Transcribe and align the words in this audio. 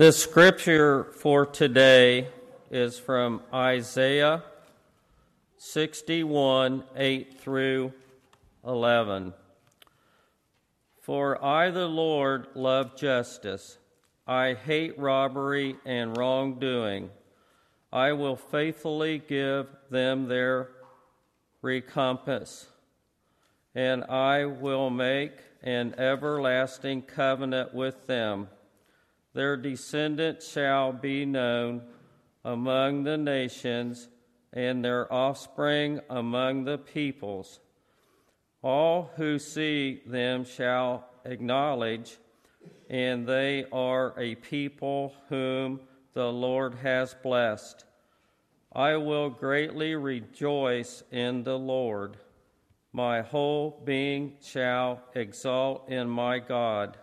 The 0.00 0.12
scripture 0.12 1.12
for 1.12 1.44
today 1.44 2.28
is 2.70 2.98
from 2.98 3.42
Isaiah 3.52 4.42
61 5.58 6.84
8 6.96 7.38
through 7.38 7.92
11. 8.66 9.34
For 11.02 11.44
I, 11.44 11.70
the 11.70 11.86
Lord, 11.86 12.46
love 12.54 12.96
justice. 12.96 13.76
I 14.26 14.54
hate 14.54 14.98
robbery 14.98 15.76
and 15.84 16.16
wrongdoing. 16.16 17.10
I 17.92 18.12
will 18.12 18.36
faithfully 18.36 19.18
give 19.18 19.66
them 19.90 20.28
their 20.28 20.70
recompense, 21.60 22.68
and 23.74 24.04
I 24.04 24.46
will 24.46 24.88
make 24.88 25.32
an 25.62 25.94
everlasting 25.98 27.02
covenant 27.02 27.74
with 27.74 28.06
them. 28.06 28.48
Their 29.32 29.56
descendants 29.56 30.50
shall 30.50 30.92
be 30.92 31.24
known 31.24 31.82
among 32.44 33.04
the 33.04 33.18
nations, 33.18 34.08
and 34.52 34.84
their 34.84 35.12
offspring 35.12 36.00
among 36.10 36.64
the 36.64 36.78
peoples. 36.78 37.60
All 38.62 39.10
who 39.16 39.38
see 39.38 40.02
them 40.06 40.44
shall 40.44 41.06
acknowledge, 41.24 42.18
and 42.88 43.26
they 43.26 43.66
are 43.72 44.14
a 44.18 44.34
people 44.34 45.14
whom 45.28 45.80
the 46.12 46.32
Lord 46.32 46.74
has 46.76 47.14
blessed. 47.22 47.84
I 48.72 48.96
will 48.96 49.30
greatly 49.30 49.94
rejoice 49.94 51.02
in 51.10 51.44
the 51.44 51.58
Lord. 51.58 52.16
My 52.92 53.22
whole 53.22 53.80
being 53.84 54.36
shall 54.42 55.00
exult 55.14 55.88
in 55.88 56.08
my 56.08 56.40
God, 56.40 56.98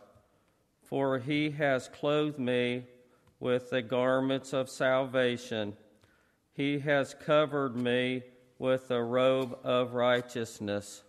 for 0.87 1.19
he 1.19 1.51
has 1.51 1.89
clothed 1.89 2.39
me 2.39 2.83
with 3.39 3.69
the 3.69 3.81
garments 3.81 4.53
of 4.53 4.69
salvation. 4.69 5.75
He 6.53 6.79
has 6.79 7.13
covered 7.13 7.75
me 7.75 8.23
with 8.57 8.87
the 8.87 9.01
robe 9.01 9.57
of 9.63 9.93
righteousness. 9.93 11.03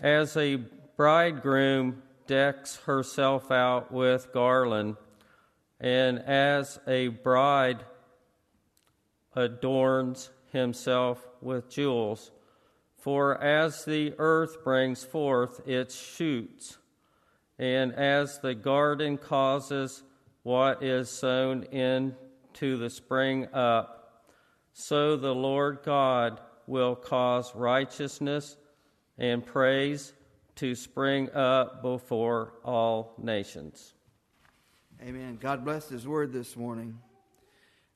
As 0.00 0.36
a 0.36 0.56
bridegroom 0.96 2.02
decks 2.26 2.76
herself 2.84 3.50
out 3.50 3.90
with 3.90 4.32
garland, 4.32 4.96
and 5.80 6.18
as 6.18 6.78
a 6.86 7.08
bride 7.08 7.84
adorns 9.34 10.30
himself 10.52 11.26
with 11.40 11.68
jewels. 11.70 12.30
For 12.96 13.40
as 13.42 13.84
the 13.84 14.14
earth 14.18 14.64
brings 14.64 15.04
forth 15.04 15.66
its 15.66 15.94
shoots, 15.94 16.78
and 17.58 17.92
as 17.94 18.38
the 18.38 18.54
garden 18.54 19.16
causes 19.16 20.02
what 20.42 20.82
is 20.82 21.08
sown 21.08 21.64
into 21.64 22.76
the 22.76 22.90
spring 22.90 23.48
up, 23.52 24.32
so 24.72 25.16
the 25.16 25.34
Lord 25.34 25.80
God 25.84 26.40
will 26.66 26.94
cause 26.94 27.54
righteousness 27.54 28.56
and 29.18 29.44
praise 29.44 30.12
to 30.56 30.74
spring 30.74 31.30
up 31.34 31.82
before 31.82 32.54
all 32.64 33.14
nations. 33.18 33.94
Amen. 35.02 35.38
God 35.40 35.64
bless 35.64 35.88
His 35.88 36.06
word 36.06 36.32
this 36.32 36.56
morning. 36.56 36.98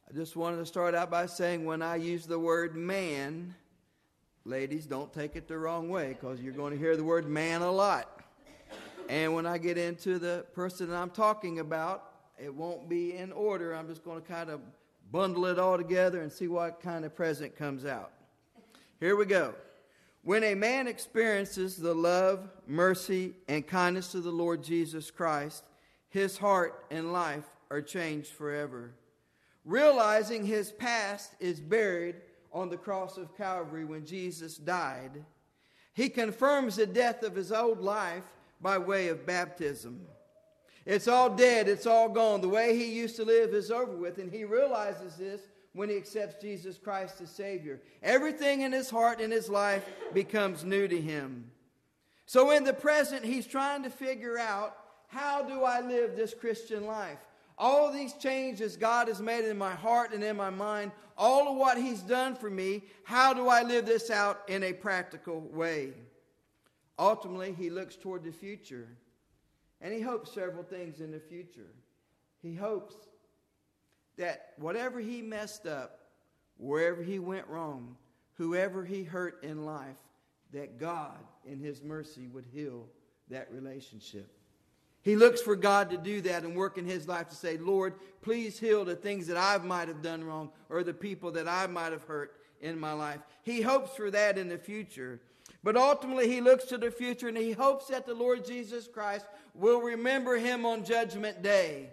I 0.08 0.12
just 0.12 0.36
wanted 0.36 0.56
to 0.56 0.66
start 0.66 0.94
out 0.94 1.10
by 1.10 1.26
saying 1.26 1.64
when 1.64 1.82
I 1.82 1.96
use 1.96 2.26
the 2.26 2.38
word 2.38 2.74
man, 2.76 3.54
ladies, 4.44 4.86
don't 4.86 5.12
take 5.12 5.36
it 5.36 5.48
the 5.48 5.56
wrong 5.56 5.88
way 5.88 6.08
because 6.08 6.40
you're 6.40 6.52
going 6.52 6.72
to 6.72 6.78
hear 6.78 6.96
the 6.96 7.04
word 7.04 7.28
man 7.28 7.62
a 7.62 7.70
lot. 7.70 8.19
And 9.10 9.34
when 9.34 9.44
I 9.44 9.58
get 9.58 9.76
into 9.76 10.20
the 10.20 10.46
person 10.54 10.94
I'm 10.94 11.10
talking 11.10 11.58
about, 11.58 12.12
it 12.38 12.54
won't 12.54 12.88
be 12.88 13.16
in 13.16 13.32
order. 13.32 13.74
I'm 13.74 13.88
just 13.88 14.04
going 14.04 14.22
to 14.22 14.26
kind 14.26 14.48
of 14.48 14.60
bundle 15.10 15.46
it 15.46 15.58
all 15.58 15.76
together 15.76 16.20
and 16.20 16.32
see 16.32 16.46
what 16.46 16.80
kind 16.80 17.04
of 17.04 17.16
present 17.16 17.56
comes 17.56 17.84
out. 17.84 18.12
Here 19.00 19.16
we 19.16 19.26
go. 19.26 19.56
When 20.22 20.44
a 20.44 20.54
man 20.54 20.86
experiences 20.86 21.76
the 21.76 21.92
love, 21.92 22.48
mercy, 22.68 23.34
and 23.48 23.66
kindness 23.66 24.14
of 24.14 24.22
the 24.22 24.30
Lord 24.30 24.62
Jesus 24.62 25.10
Christ, 25.10 25.64
his 26.08 26.38
heart 26.38 26.84
and 26.92 27.12
life 27.12 27.50
are 27.68 27.82
changed 27.82 28.28
forever. 28.28 28.92
Realizing 29.64 30.46
his 30.46 30.70
past 30.70 31.34
is 31.40 31.58
buried 31.58 32.14
on 32.52 32.68
the 32.68 32.76
cross 32.76 33.16
of 33.16 33.36
Calvary 33.36 33.84
when 33.84 34.06
Jesus 34.06 34.56
died, 34.56 35.24
he 35.94 36.08
confirms 36.08 36.76
the 36.76 36.86
death 36.86 37.24
of 37.24 37.34
his 37.34 37.50
old 37.50 37.80
life 37.80 38.22
by 38.60 38.78
way 38.78 39.08
of 39.08 39.26
baptism. 39.26 40.00
It's 40.86 41.08
all 41.08 41.30
dead, 41.30 41.68
it's 41.68 41.86
all 41.86 42.08
gone. 42.08 42.40
The 42.40 42.48
way 42.48 42.76
he 42.76 42.92
used 42.92 43.16
to 43.16 43.24
live 43.24 43.54
is 43.54 43.70
over 43.70 43.94
with, 43.94 44.18
and 44.18 44.32
he 44.32 44.44
realizes 44.44 45.16
this 45.16 45.40
when 45.72 45.88
he 45.88 45.96
accepts 45.96 46.42
Jesus 46.42 46.78
Christ 46.78 47.20
as 47.20 47.30
Savior. 47.30 47.80
Everything 48.02 48.62
in 48.62 48.72
his 48.72 48.90
heart 48.90 49.20
and 49.20 49.32
his 49.32 49.48
life 49.48 49.84
becomes 50.12 50.64
new 50.64 50.88
to 50.88 51.00
him. 51.00 51.50
So 52.26 52.50
in 52.50 52.64
the 52.64 52.72
present, 52.72 53.24
he's 53.24 53.46
trying 53.46 53.82
to 53.82 53.90
figure 53.90 54.38
out 54.38 54.76
how 55.08 55.42
do 55.42 55.64
I 55.64 55.80
live 55.80 56.16
this 56.16 56.34
Christian 56.34 56.86
life? 56.86 57.18
All 57.58 57.92
these 57.92 58.14
changes 58.14 58.76
God 58.76 59.08
has 59.08 59.20
made 59.20 59.44
in 59.44 59.58
my 59.58 59.74
heart 59.74 60.14
and 60.14 60.24
in 60.24 60.36
my 60.36 60.50
mind, 60.50 60.92
all 61.18 61.48
of 61.48 61.56
what 61.56 61.76
He's 61.76 62.00
done 62.00 62.34
for 62.34 62.48
me, 62.48 62.84
how 63.04 63.34
do 63.34 63.48
I 63.48 63.62
live 63.62 63.84
this 63.84 64.10
out 64.10 64.40
in 64.48 64.62
a 64.62 64.72
practical 64.72 65.40
way? 65.40 65.92
Ultimately, 67.00 67.54
he 67.54 67.70
looks 67.70 67.96
toward 67.96 68.22
the 68.24 68.30
future 68.30 68.86
and 69.80 69.94
he 69.94 70.02
hopes 70.02 70.30
several 70.32 70.62
things 70.62 71.00
in 71.00 71.10
the 71.10 71.18
future. 71.18 71.72
He 72.42 72.54
hopes 72.54 72.94
that 74.18 74.52
whatever 74.58 75.00
he 75.00 75.22
messed 75.22 75.66
up, 75.66 76.00
wherever 76.58 77.02
he 77.02 77.18
went 77.18 77.46
wrong, 77.48 77.96
whoever 78.34 78.84
he 78.84 79.02
hurt 79.02 79.42
in 79.42 79.64
life, 79.64 79.96
that 80.52 80.78
God, 80.78 81.16
in 81.46 81.58
his 81.58 81.82
mercy, 81.82 82.26
would 82.28 82.44
heal 82.52 82.86
that 83.30 83.50
relationship. 83.50 84.30
He 85.00 85.16
looks 85.16 85.40
for 85.40 85.56
God 85.56 85.88
to 85.90 85.96
do 85.96 86.20
that 86.22 86.42
and 86.42 86.54
work 86.54 86.76
in 86.76 86.84
his 86.84 87.08
life 87.08 87.30
to 87.30 87.34
say, 87.34 87.56
Lord, 87.56 87.94
please 88.20 88.58
heal 88.58 88.84
the 88.84 88.94
things 88.94 89.26
that 89.28 89.38
I 89.38 89.56
might 89.64 89.88
have 89.88 90.02
done 90.02 90.22
wrong 90.22 90.50
or 90.68 90.82
the 90.82 90.92
people 90.92 91.30
that 91.32 91.48
I 91.48 91.66
might 91.66 91.92
have 91.92 92.04
hurt 92.04 92.36
in 92.60 92.78
my 92.78 92.92
life. 92.92 93.20
He 93.42 93.62
hopes 93.62 93.96
for 93.96 94.10
that 94.10 94.36
in 94.36 94.50
the 94.50 94.58
future. 94.58 95.22
But 95.62 95.76
ultimately, 95.76 96.28
he 96.28 96.40
looks 96.40 96.64
to 96.66 96.78
the 96.78 96.90
future 96.90 97.28
and 97.28 97.36
he 97.36 97.52
hopes 97.52 97.88
that 97.88 98.06
the 98.06 98.14
Lord 98.14 98.46
Jesus 98.46 98.88
Christ 98.88 99.26
will 99.54 99.80
remember 99.80 100.36
him 100.36 100.64
on 100.64 100.84
Judgment 100.84 101.42
Day. 101.42 101.90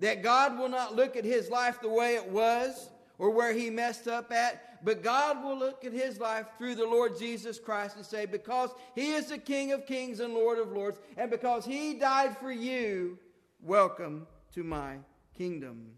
That 0.00 0.22
God 0.22 0.58
will 0.58 0.68
not 0.68 0.96
look 0.96 1.16
at 1.16 1.24
his 1.24 1.48
life 1.48 1.80
the 1.80 1.88
way 1.88 2.16
it 2.16 2.28
was 2.28 2.90
or 3.18 3.30
where 3.30 3.52
he 3.52 3.70
messed 3.70 4.08
up 4.08 4.30
at, 4.30 4.84
but 4.84 5.02
God 5.02 5.42
will 5.42 5.56
look 5.56 5.84
at 5.84 5.92
his 5.92 6.20
life 6.20 6.46
through 6.58 6.74
the 6.74 6.84
Lord 6.84 7.18
Jesus 7.18 7.58
Christ 7.58 7.96
and 7.96 8.04
say, 8.04 8.26
because 8.26 8.70
he 8.94 9.12
is 9.12 9.26
the 9.26 9.38
King 9.38 9.72
of 9.72 9.86
kings 9.86 10.20
and 10.20 10.34
Lord 10.34 10.58
of 10.58 10.72
lords, 10.72 10.98
and 11.16 11.30
because 11.30 11.64
he 11.64 11.94
died 11.94 12.36
for 12.36 12.52
you, 12.52 13.18
welcome 13.62 14.26
to 14.52 14.62
my 14.62 14.96
kingdom. 15.34 15.92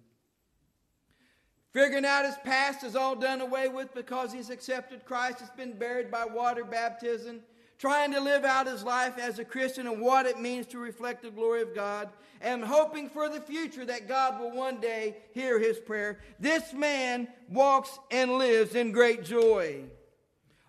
Figuring 1.73 2.05
out 2.05 2.25
his 2.25 2.37
past 2.45 2.83
is 2.83 2.97
all 2.97 3.15
done 3.15 3.41
away 3.41 3.69
with 3.69 3.95
because 3.95 4.33
he's 4.33 4.51
accepted 4.51 5.05
Christ. 5.05 5.41
It's 5.41 5.51
been 5.51 5.79
buried 5.79 6.11
by 6.11 6.25
water 6.25 6.65
baptism 6.65 7.41
trying 7.79 8.13
to 8.13 8.21
live 8.21 8.45
out 8.45 8.67
his 8.67 8.83
life 8.83 9.19
as 9.19 9.39
a 9.39 9.45
Christian 9.45 9.87
and 9.87 10.01
what 10.01 10.27
it 10.27 10.41
means 10.41 10.67
to 10.67 10.79
reflect 10.79 11.23
the 11.23 11.31
glory 11.31 11.63
of 11.63 11.75
God, 11.75 12.09
and 12.41 12.65
hoping 12.65 13.09
for 13.09 13.29
the 13.29 13.41
future 13.41 13.85
that 13.85 14.09
God 14.09 14.41
will 14.41 14.51
one 14.51 14.81
day 14.81 15.17
hear 15.33 15.59
his 15.59 15.79
prayer. 15.79 16.19
This 16.41 16.73
man 16.73 17.29
walks 17.49 17.99
and 18.11 18.33
lives 18.33 18.75
in 18.75 18.93
great 18.93 19.25
joy. 19.25 19.85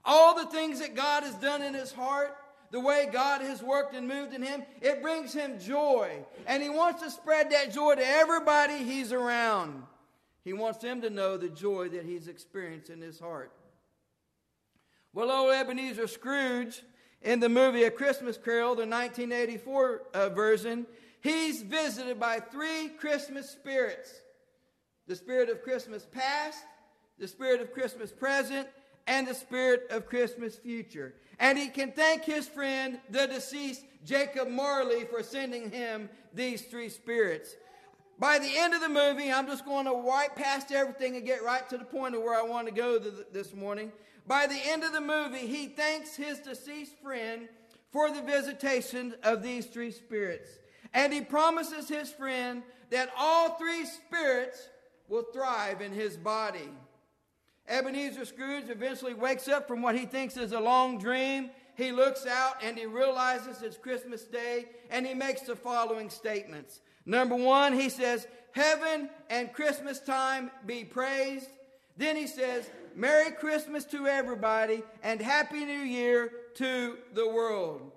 All 0.05 0.35
the 0.35 0.49
things 0.51 0.79
that 0.79 0.95
God 0.95 1.23
has 1.23 1.35
done 1.35 1.61
in 1.61 1.73
his 1.73 1.91
heart, 1.91 2.35
the 2.71 2.79
way 2.79 3.09
God 3.11 3.41
has 3.41 3.61
worked 3.61 3.95
and 3.95 4.07
moved 4.07 4.33
in 4.33 4.43
him, 4.43 4.63
it 4.81 5.01
brings 5.01 5.33
him 5.33 5.59
joy. 5.59 6.23
And 6.45 6.61
he 6.61 6.69
wants 6.69 7.01
to 7.01 7.09
spread 7.09 7.51
that 7.51 7.73
joy 7.73 7.95
to 7.95 8.07
everybody 8.07 8.83
he's 8.83 9.11
around. 9.11 9.83
He 10.43 10.53
wants 10.53 10.79
them 10.79 11.01
to 11.01 11.09
know 11.09 11.37
the 11.37 11.49
joy 11.49 11.89
that 11.89 12.05
he's 12.05 12.27
experienced 12.27 12.89
in 12.89 13.01
his 13.01 13.19
heart. 13.19 13.51
Well, 15.13 15.31
old 15.31 15.53
Ebenezer 15.53 16.07
Scrooge 16.07 16.81
in 17.21 17.39
the 17.39 17.49
movie 17.49 17.83
A 17.83 17.91
Christmas 17.91 18.37
Carol, 18.37 18.75
the 18.75 18.85
1984 18.85 20.01
uh, 20.13 20.29
version, 20.29 20.85
he's 21.21 21.61
visited 21.61 22.19
by 22.19 22.39
three 22.39 22.89
Christmas 22.99 23.49
spirits 23.49 24.13
the 25.07 25.15
spirit 25.15 25.49
of 25.49 25.63
Christmas 25.63 26.05
past, 26.05 26.63
the 27.17 27.27
spirit 27.27 27.61
of 27.61 27.73
Christmas 27.73 28.11
present, 28.11 28.67
and 29.07 29.27
the 29.27 29.33
spirit 29.33 29.87
of 29.89 30.05
Christmas 30.05 30.55
future. 30.55 31.15
And 31.39 31.57
he 31.57 31.67
can 31.67 31.91
thank 31.91 32.25
his 32.25 32.47
friend, 32.47 32.99
the 33.09 33.25
deceased 33.25 33.83
Jacob 34.05 34.49
Marley, 34.49 35.05
for 35.05 35.23
sending 35.23 35.71
him 35.71 36.09
these 36.31 36.61
three 36.61 36.89
spirits. 36.89 37.55
By 38.19 38.37
the 38.37 38.51
end 38.57 38.73
of 38.73 38.81
the 38.81 38.89
movie, 38.89 39.31
I'm 39.31 39.47
just 39.47 39.63
going 39.63 39.85
to 39.85 39.93
wipe 39.93 40.35
past 40.35 40.73
everything 40.73 41.15
and 41.15 41.25
get 41.25 41.41
right 41.41 41.67
to 41.69 41.77
the 41.77 41.85
point 41.85 42.15
of 42.15 42.21
where 42.21 42.37
I 42.37 42.43
want 42.43 42.67
to 42.67 42.73
go 42.73 42.99
this 42.99 43.53
morning. 43.53 43.93
By 44.27 44.45
the 44.45 44.59
end 44.65 44.83
of 44.83 44.91
the 44.91 44.99
movie, 44.99 45.47
he 45.47 45.67
thanks 45.67 46.17
his 46.17 46.39
deceased 46.39 46.99
friend 47.01 47.47
for 47.91 48.11
the 48.11 48.21
visitation 48.21 49.15
of 49.23 49.41
these 49.41 49.67
three 49.67 49.91
spirits. 49.91 50.49
And 50.93 51.13
he 51.13 51.21
promises 51.21 51.87
his 51.87 52.11
friend 52.11 52.61
that 52.89 53.09
all 53.17 53.51
three 53.51 53.85
spirits 53.85 54.67
will 55.07 55.23
thrive 55.33 55.81
in 55.81 55.93
his 55.93 56.17
body. 56.17 56.69
Ebenezer 57.69 58.25
Scrooge 58.25 58.69
eventually 58.69 59.13
wakes 59.13 59.47
up 59.47 59.65
from 59.65 59.81
what 59.81 59.95
he 59.95 60.05
thinks 60.05 60.35
is 60.35 60.51
a 60.51 60.59
long 60.59 60.97
dream. 60.97 61.51
He 61.79 61.93
looks 61.93 62.27
out 62.27 62.55
and 62.61 62.77
he 62.77 62.85
realizes 62.85 63.61
it's 63.61 63.77
Christmas 63.77 64.23
Day 64.23 64.65
and 64.89 65.07
he 65.07 65.13
makes 65.13 65.41
the 65.41 65.55
following 65.55 66.09
statements. 66.09 66.81
Number 67.05 67.35
one, 67.35 67.71
he 67.71 67.87
says, 67.87 68.27
Heaven 68.51 69.09
and 69.29 69.53
Christmas 69.53 70.01
time 70.01 70.51
be 70.65 70.83
praised. 70.83 71.47
Then 71.95 72.17
he 72.17 72.27
says, 72.27 72.69
Merry 72.95 73.31
Christmas 73.31 73.85
to 73.85 74.07
everybody 74.07 74.83
and 75.03 75.21
Happy 75.21 75.63
New 75.63 75.71
Year 75.71 76.33
to 76.55 76.97
the 77.13 77.29
world. 77.29 77.93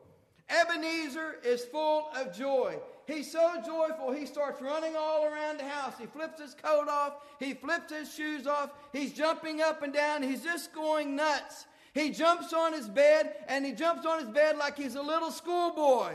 Ebenezer 0.49 1.38
is 1.44 1.64
full 1.64 2.08
of 2.14 2.32
joy. 2.32 2.79
He's 3.08 3.32
so 3.32 3.61
joyful, 3.67 4.12
he 4.12 4.26
starts 4.26 4.62
running 4.62 4.94
all 4.96 5.25
around 5.25 5.58
the 5.58 5.64
house. 5.64 5.94
He 5.99 6.06
flips 6.06 6.40
his 6.40 6.55
coat 6.55 6.88
off, 6.88 7.14
he 7.40 7.52
flips 7.52 7.93
his 7.93 8.14
shoes 8.14 8.46
off, 8.46 8.70
he's 8.93 9.12
jumping 9.12 9.61
up 9.61 9.82
and 9.82 9.93
down, 9.93 10.23
he's 10.23 10.44
just 10.44 10.73
going 10.73 11.17
nuts. 11.17 11.67
He 11.93 12.11
jumps 12.11 12.53
on 12.53 12.73
his 12.73 12.89
bed, 12.89 13.35
and 13.49 13.67
he 13.67 13.73
jumps 13.73 14.06
on 14.06 14.21
his 14.21 14.29
bed 14.29 14.56
like 14.56 14.77
he's 14.77 14.94
a 14.94 15.03
little 15.03 15.31
schoolboy. 15.31 16.15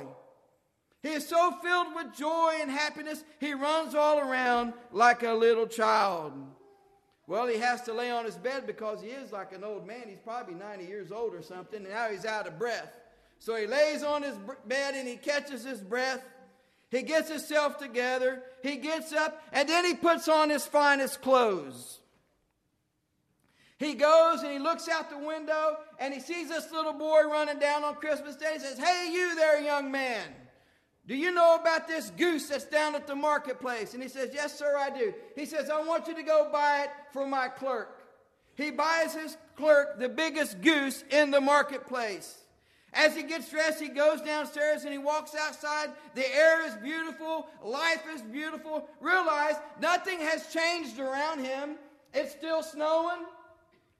He 1.03 1.09
is 1.09 1.27
so 1.27 1.51
filled 1.63 1.93
with 1.95 2.15
joy 2.17 2.55
and 2.59 2.71
happiness, 2.71 3.23
he 3.39 3.53
runs 3.53 3.93
all 3.93 4.19
around 4.19 4.73
like 4.91 5.23
a 5.23 5.33
little 5.33 5.67
child. 5.67 6.33
Well, 7.27 7.47
he 7.47 7.57
has 7.57 7.81
to 7.83 7.93
lay 7.93 8.09
on 8.09 8.25
his 8.25 8.35
bed 8.35 8.65
because 8.65 9.01
he 9.01 9.09
is 9.09 9.31
like 9.31 9.51
an 9.51 9.63
old 9.63 9.85
man. 9.85 10.03
He's 10.07 10.19
probably 10.23 10.55
90 10.55 10.85
years 10.85 11.11
old 11.11 11.35
or 11.35 11.41
something, 11.41 11.83
and 11.83 11.93
now 11.93 12.07
he's 12.09 12.25
out 12.25 12.47
of 12.47 12.57
breath. 12.57 12.97
So 13.39 13.55
he 13.55 13.67
lays 13.67 14.01
on 14.01 14.23
his 14.23 14.35
bed 14.65 14.95
and 14.95 15.07
he 15.07 15.17
catches 15.17 15.63
his 15.63 15.81
breath. 15.81 16.23
He 16.89 17.03
gets 17.03 17.29
himself 17.29 17.77
together. 17.77 18.43
He 18.63 18.77
gets 18.77 19.11
up, 19.11 19.41
and 19.51 19.67
then 19.67 19.83
he 19.85 19.93
puts 19.93 20.29
on 20.29 20.49
his 20.49 20.65
finest 20.65 21.21
clothes. 21.21 21.99
He 23.77 23.93
goes 23.93 24.41
and 24.41 24.51
he 24.51 24.59
looks 24.59 24.89
out 24.89 25.09
the 25.09 25.19
window 25.19 25.77
and 25.99 26.13
he 26.13 26.19
sees 26.19 26.49
this 26.49 26.71
little 26.71 26.93
boy 26.93 27.23
running 27.25 27.59
down 27.59 27.83
on 27.83 27.95
Christmas 27.95 28.35
Day. 28.35 28.53
He 28.53 28.59
says, 28.59 28.79
Hey, 28.79 29.09
you 29.11 29.35
there, 29.35 29.61
young 29.61 29.91
man. 29.91 30.27
Do 31.05 31.15
you 31.15 31.31
know 31.31 31.55
about 31.55 31.87
this 31.87 32.09
goose 32.09 32.49
that's 32.49 32.65
down 32.65 32.95
at 32.95 33.07
the 33.07 33.15
marketplace? 33.15 33.93
And 33.93 34.01
he 34.01 34.09
says, 34.09 34.31
Yes, 34.33 34.57
sir, 34.57 34.75
I 34.77 34.89
do. 34.89 35.13
He 35.35 35.45
says, 35.45 35.69
I 35.69 35.81
want 35.83 36.07
you 36.07 36.15
to 36.15 36.23
go 36.23 36.49
buy 36.51 36.85
it 36.85 36.89
for 37.13 37.27
my 37.27 37.47
clerk. 37.47 38.03
He 38.55 38.71
buys 38.71 39.13
his 39.13 39.37
clerk 39.55 39.99
the 39.99 40.09
biggest 40.09 40.61
goose 40.61 41.03
in 41.11 41.29
the 41.29 41.39
marketplace. 41.39 42.39
As 42.93 43.15
he 43.15 43.21
gets 43.21 43.51
dressed, 43.51 43.79
he 43.79 43.89
goes 43.89 44.21
downstairs 44.21 44.83
and 44.83 44.91
he 44.91 44.97
walks 44.97 45.35
outside. 45.35 45.91
The 46.15 46.27
air 46.35 46.65
is 46.65 46.75
beautiful. 46.77 47.47
Life 47.63 48.03
is 48.11 48.23
beautiful. 48.23 48.89
Realize 48.99 49.55
nothing 49.79 50.19
has 50.19 50.51
changed 50.51 50.99
around 50.99 51.45
him. 51.45 51.75
It's 52.13 52.31
still 52.31 52.63
snowing. 52.63 53.25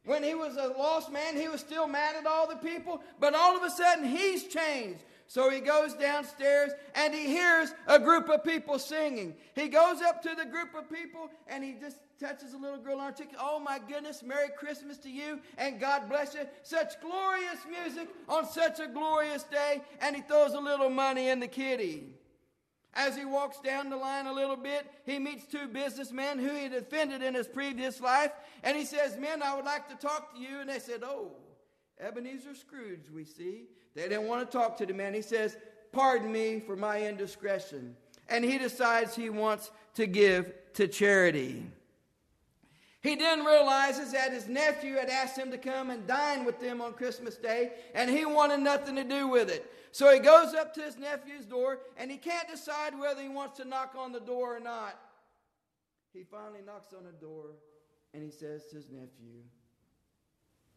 When 0.07 0.23
he 0.23 0.35
was 0.35 0.55
a 0.55 0.67
lost 0.67 1.11
man, 1.11 1.35
he 1.35 1.49
was 1.49 1.59
still 1.59 1.85
mad 1.85 2.15
at 2.15 2.25
all 2.25 2.47
the 2.47 2.55
people. 2.55 3.01
But 3.19 3.35
all 3.35 3.57
of 3.57 3.63
a 3.63 3.69
sudden, 3.69 4.05
he's 4.05 4.47
changed. 4.47 5.03
So 5.27 5.49
he 5.49 5.59
goes 5.59 5.93
downstairs 5.95 6.71
and 6.95 7.13
he 7.13 7.25
hears 7.27 7.73
a 7.87 7.99
group 7.99 8.29
of 8.29 8.45
people 8.45 8.79
singing. 8.79 9.35
He 9.53 9.67
goes 9.67 10.01
up 10.01 10.23
to 10.23 10.33
the 10.33 10.45
group 10.45 10.73
of 10.75 10.89
people 10.89 11.29
and 11.47 11.61
he 11.61 11.73
just 11.73 11.97
touches 12.17 12.53
a 12.53 12.57
little 12.57 12.77
girl 12.77 12.99
on 12.99 13.11
her 13.11 13.11
cheek. 13.11 13.31
Oh 13.37 13.59
my 13.59 13.81
goodness, 13.85 14.23
Merry 14.23 14.47
Christmas 14.57 14.97
to 14.99 15.09
you 15.09 15.41
and 15.57 15.77
God 15.81 16.07
bless 16.07 16.33
you. 16.33 16.47
Such 16.63 17.01
glorious 17.01 17.59
music 17.69 18.07
on 18.29 18.47
such 18.47 18.79
a 18.79 18.87
glorious 18.87 19.43
day. 19.43 19.81
And 19.99 20.15
he 20.15 20.21
throws 20.21 20.53
a 20.53 20.59
little 20.61 20.89
money 20.89 21.27
in 21.27 21.41
the 21.41 21.49
kitty. 21.49 22.05
As 22.93 23.15
he 23.15 23.25
walks 23.25 23.59
down 23.59 23.89
the 23.89 23.97
line 23.97 24.25
a 24.25 24.33
little 24.33 24.55
bit, 24.55 24.87
he 25.05 25.19
meets 25.19 25.45
two 25.45 25.67
businessmen 25.67 26.39
who 26.39 26.49
he 26.49 26.63
had 26.63 26.73
offended 26.73 27.21
in 27.21 27.35
his 27.35 27.47
previous 27.47 28.01
life. 28.01 28.31
And 28.63 28.75
he 28.75 28.85
says, 28.85 29.17
Men, 29.17 29.43
I 29.43 29.55
would 29.55 29.65
like 29.65 29.87
to 29.89 29.95
talk 29.95 30.33
to 30.33 30.39
you. 30.39 30.59
And 30.61 30.69
they 30.69 30.79
said, 30.79 31.03
Oh, 31.03 31.31
Ebenezer 31.99 32.55
Scrooge, 32.55 33.09
we 33.13 33.23
see. 33.23 33.65
They 33.95 34.03
didn't 34.03 34.27
want 34.27 34.49
to 34.49 34.57
talk 34.57 34.77
to 34.77 34.85
the 34.85 34.93
man. 34.93 35.13
He 35.13 35.21
says, 35.21 35.57
Pardon 35.91 36.31
me 36.31 36.59
for 36.59 36.75
my 36.75 37.01
indiscretion. 37.01 37.95
And 38.29 38.43
he 38.43 38.57
decides 38.57 39.15
he 39.15 39.29
wants 39.29 39.71
to 39.95 40.05
give 40.05 40.53
to 40.73 40.87
charity. 40.87 41.63
He 43.01 43.15
then 43.15 43.45
realizes 43.45 44.11
that 44.11 44.33
his 44.33 44.47
nephew 44.47 44.95
had 44.95 45.09
asked 45.09 45.37
him 45.37 45.51
to 45.51 45.57
come 45.57 45.91
and 45.91 46.05
dine 46.07 46.45
with 46.45 46.59
them 46.59 46.81
on 46.81 46.93
Christmas 46.93 47.37
Day, 47.37 47.71
and 47.93 48.09
he 48.09 48.25
wanted 48.25 48.59
nothing 48.59 48.95
to 48.95 49.03
do 49.03 49.27
with 49.27 49.49
it. 49.49 49.71
So 49.97 50.13
he 50.13 50.19
goes 50.19 50.53
up 50.53 50.75
to 50.75 50.81
his 50.81 50.95
nephew's 50.95 51.47
door, 51.47 51.79
and 51.97 52.11
he 52.11 52.17
can't 52.17 52.47
decide 52.47 52.99
whether 52.99 53.19
he 53.19 53.29
wants 53.29 53.57
to 53.57 53.65
knock 53.65 53.95
on 53.97 54.11
the 54.11 54.19
door 54.19 54.55
or 54.55 54.59
not. 54.59 54.95
He 56.13 56.21
finally 56.21 56.59
knocks 56.63 56.89
on 56.95 57.03
the 57.03 57.13
door, 57.13 57.55
and 58.13 58.21
he 58.21 58.29
says 58.29 58.67
to 58.67 58.75
his 58.75 58.91
nephew, 58.91 59.41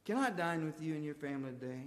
Can 0.06 0.16
I 0.16 0.30
dine 0.30 0.64
with 0.64 0.80
you 0.80 0.94
and 0.94 1.04
your 1.04 1.16
family 1.16 1.50
today? 1.50 1.82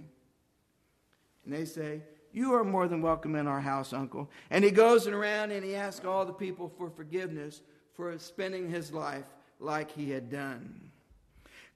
And 1.44 1.52
they 1.52 1.64
say, 1.64 2.02
You 2.32 2.54
are 2.54 2.62
more 2.62 2.86
than 2.86 3.02
welcome 3.02 3.34
in 3.34 3.48
our 3.48 3.60
house, 3.60 3.92
uncle. 3.92 4.30
And 4.50 4.62
he 4.62 4.70
goes 4.70 5.08
around 5.08 5.50
and 5.50 5.64
he 5.64 5.74
asks 5.74 6.06
all 6.06 6.24
the 6.24 6.32
people 6.32 6.68
for 6.78 6.88
forgiveness 6.88 7.62
for 7.94 8.16
spending 8.16 8.70
his 8.70 8.92
life 8.92 9.26
like 9.58 9.90
he 9.90 10.08
had 10.08 10.30
done. 10.30 10.92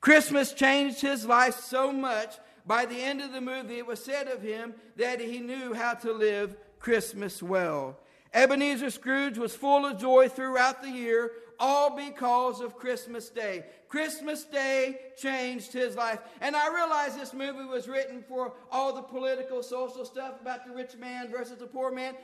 Christmas 0.00 0.52
changed 0.52 1.00
his 1.00 1.26
life 1.26 1.58
so 1.58 1.90
much 1.92 2.38
by 2.68 2.84
the 2.84 3.00
end 3.00 3.22
of 3.22 3.32
the 3.32 3.40
movie, 3.40 3.78
it 3.78 3.86
was 3.86 4.04
said 4.04 4.28
of 4.28 4.42
him 4.42 4.74
that 4.96 5.20
he 5.20 5.40
knew 5.40 5.72
how 5.72 5.94
to 5.94 6.12
live 6.12 6.54
Christmas 6.78 7.42
well. 7.42 7.98
Ebenezer 8.34 8.90
Scrooge 8.90 9.38
was 9.38 9.56
full 9.56 9.86
of 9.86 9.98
joy 9.98 10.28
throughout 10.28 10.82
the 10.82 10.90
year, 10.90 11.32
all 11.58 11.96
because 11.96 12.60
of 12.60 12.76
Christmas 12.76 13.30
Day. 13.30 13.64
Christmas 13.88 14.44
Day 14.44 15.00
changed 15.16 15.72
his 15.72 15.96
life. 15.96 16.20
And 16.42 16.54
I 16.54 16.72
realize 16.72 17.16
this 17.16 17.32
movie 17.32 17.64
was 17.64 17.88
written 17.88 18.22
for 18.28 18.52
all 18.70 18.94
the 18.94 19.02
political, 19.02 19.62
social 19.62 20.04
stuff 20.04 20.38
about 20.40 20.66
the 20.66 20.74
rich 20.74 20.94
man 20.94 21.30
versus 21.30 21.56
the 21.56 21.66
poor 21.66 21.90
man. 21.90 22.14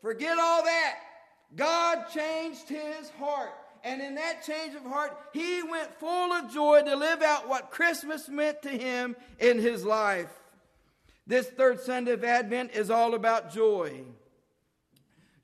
Forget 0.00 0.38
all 0.38 0.64
that. 0.64 0.94
God 1.54 2.06
changed 2.12 2.70
his 2.70 3.10
heart. 3.18 3.52
And 3.82 4.02
in 4.02 4.14
that 4.16 4.44
change 4.44 4.74
of 4.74 4.82
heart, 4.82 5.16
he 5.32 5.62
went 5.62 5.94
full 5.98 6.32
of 6.32 6.52
joy 6.52 6.82
to 6.82 6.96
live 6.96 7.22
out 7.22 7.48
what 7.48 7.70
Christmas 7.70 8.28
meant 8.28 8.62
to 8.62 8.68
him 8.68 9.16
in 9.38 9.58
his 9.58 9.84
life. 9.84 10.30
This 11.26 11.46
third 11.48 11.80
Sunday 11.80 12.12
of 12.12 12.24
Advent 12.24 12.72
is 12.72 12.90
all 12.90 13.14
about 13.14 13.52
joy. 13.52 14.02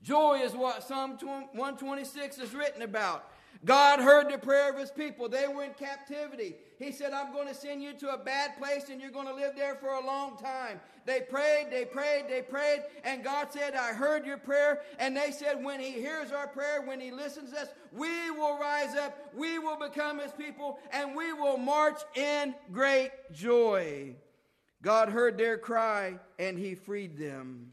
Joy 0.03 0.41
is 0.43 0.53
what 0.53 0.83
Psalm 0.83 1.17
126 1.17 2.37
is 2.37 2.53
written 2.53 2.81
about. 2.81 3.29
God 3.65 3.99
heard 3.99 4.31
the 4.31 4.37
prayer 4.37 4.71
of 4.71 4.79
his 4.79 4.91
people. 4.91 5.27
They 5.29 5.47
were 5.47 5.63
in 5.63 5.73
captivity. 5.73 6.55
He 6.79 6.91
said, 6.91 7.13
I'm 7.13 7.33
going 7.33 7.47
to 7.47 7.53
send 7.53 7.81
you 7.81 7.93
to 7.93 8.13
a 8.13 8.17
bad 8.17 8.57
place 8.57 8.89
and 8.89 9.01
you're 9.01 9.11
going 9.11 9.27
to 9.27 9.33
live 9.33 9.55
there 9.55 9.75
for 9.75 9.93
a 9.93 10.05
long 10.05 10.37
time. 10.37 10.79
They 11.05 11.21
prayed, 11.21 11.67
they 11.71 11.85
prayed, 11.85 12.25
they 12.29 12.41
prayed, 12.41 12.81
and 13.03 13.23
God 13.23 13.47
said, 13.51 13.75
I 13.75 13.93
heard 13.93 14.25
your 14.25 14.37
prayer. 14.37 14.81
And 14.99 15.15
they 15.15 15.31
said, 15.31 15.63
when 15.63 15.79
he 15.79 15.91
hears 15.91 16.31
our 16.31 16.47
prayer, 16.47 16.81
when 16.81 16.99
he 16.99 17.11
listens 17.11 17.51
to 17.51 17.61
us, 17.61 17.69
we 17.93 18.29
will 18.31 18.59
rise 18.59 18.95
up, 18.95 19.31
we 19.33 19.57
will 19.57 19.77
become 19.77 20.19
his 20.19 20.33
people, 20.33 20.79
and 20.91 21.15
we 21.15 21.31
will 21.31 21.57
march 21.57 22.01
in 22.15 22.53
great 22.71 23.11
joy. 23.31 24.15
God 24.81 25.09
heard 25.09 25.37
their 25.37 25.57
cry 25.57 26.19
and 26.37 26.57
he 26.59 26.75
freed 26.75 27.17
them. 27.17 27.71